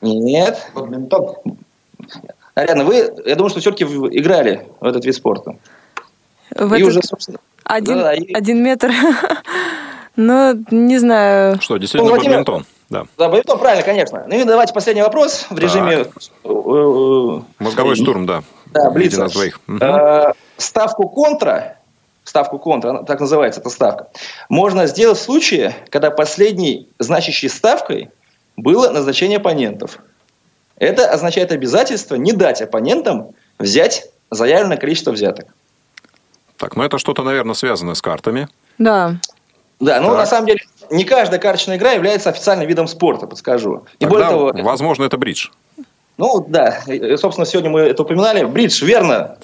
[0.00, 0.70] Нет.
[0.74, 1.36] Бадминтон.
[2.54, 5.56] Ариана, вы, я думаю, что все-таки играли в этот вид спорта.
[6.54, 6.88] В и этот...
[6.88, 7.38] уже, собственно...
[7.64, 8.32] Один, да, и...
[8.32, 8.90] один метр.
[10.16, 11.60] ну, не знаю.
[11.60, 12.66] Что, действительно, ну, бадминтон?
[12.88, 13.04] Да.
[13.16, 14.24] да, бадминтон, правильно, конечно.
[14.26, 15.98] Ну и давайте последний вопрос в режиме...
[15.98, 16.04] Э,
[16.44, 18.42] э, Мозговой штурм, да.
[18.72, 19.60] Да, двоих.
[19.68, 19.78] Угу.
[20.56, 21.76] Ставку контра,
[22.24, 24.08] ставку контра, так называется эта ставка,
[24.48, 28.10] можно сделать в случае, когда последней значащей ставкой
[28.56, 29.98] было назначение оппонентов.
[30.76, 35.46] Это означает обязательство не дать оппонентам взять заявленное количество взяток.
[36.60, 38.46] Так, ну это что-то, наверное, связано с картами.
[38.76, 39.16] Да.
[39.80, 40.18] Да, ну так.
[40.18, 43.86] на самом деле не каждая карточная игра является официальным видом спорта, подскажу.
[43.98, 45.48] И Тогда, более того, возможно, это бридж.
[46.20, 46.82] Ну, да.
[47.16, 48.44] Собственно, сегодня мы это упоминали.
[48.44, 49.38] Бридж, верно.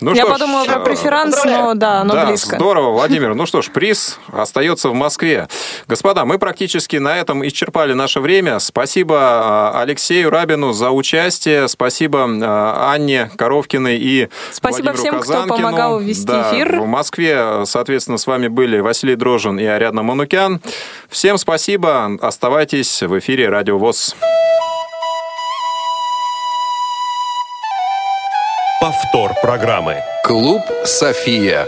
[0.00, 2.56] Ну, Я подумала ж, про преферанс, но да, но да, близко.
[2.56, 3.34] здорово, Владимир.
[3.34, 5.48] Ну что ж, приз остается в Москве.
[5.86, 8.58] Господа, мы практически на этом исчерпали наше время.
[8.58, 11.66] Спасибо а, Алексею Рабину за участие.
[11.66, 12.24] Спасибо
[12.92, 15.46] Анне Коровкиной и Спасибо Владимиру всем, Казанкину.
[15.46, 16.78] кто помогал вести да, эфир.
[16.78, 20.60] В Москве, соответственно, с вами были Василий Дрожин и Ариадна Манукян.
[21.08, 22.18] Всем спасибо.
[22.20, 24.14] Оставайтесь в эфире Радио ВОЗ.
[28.80, 30.04] Повтор программы.
[30.22, 31.66] Клуб «София».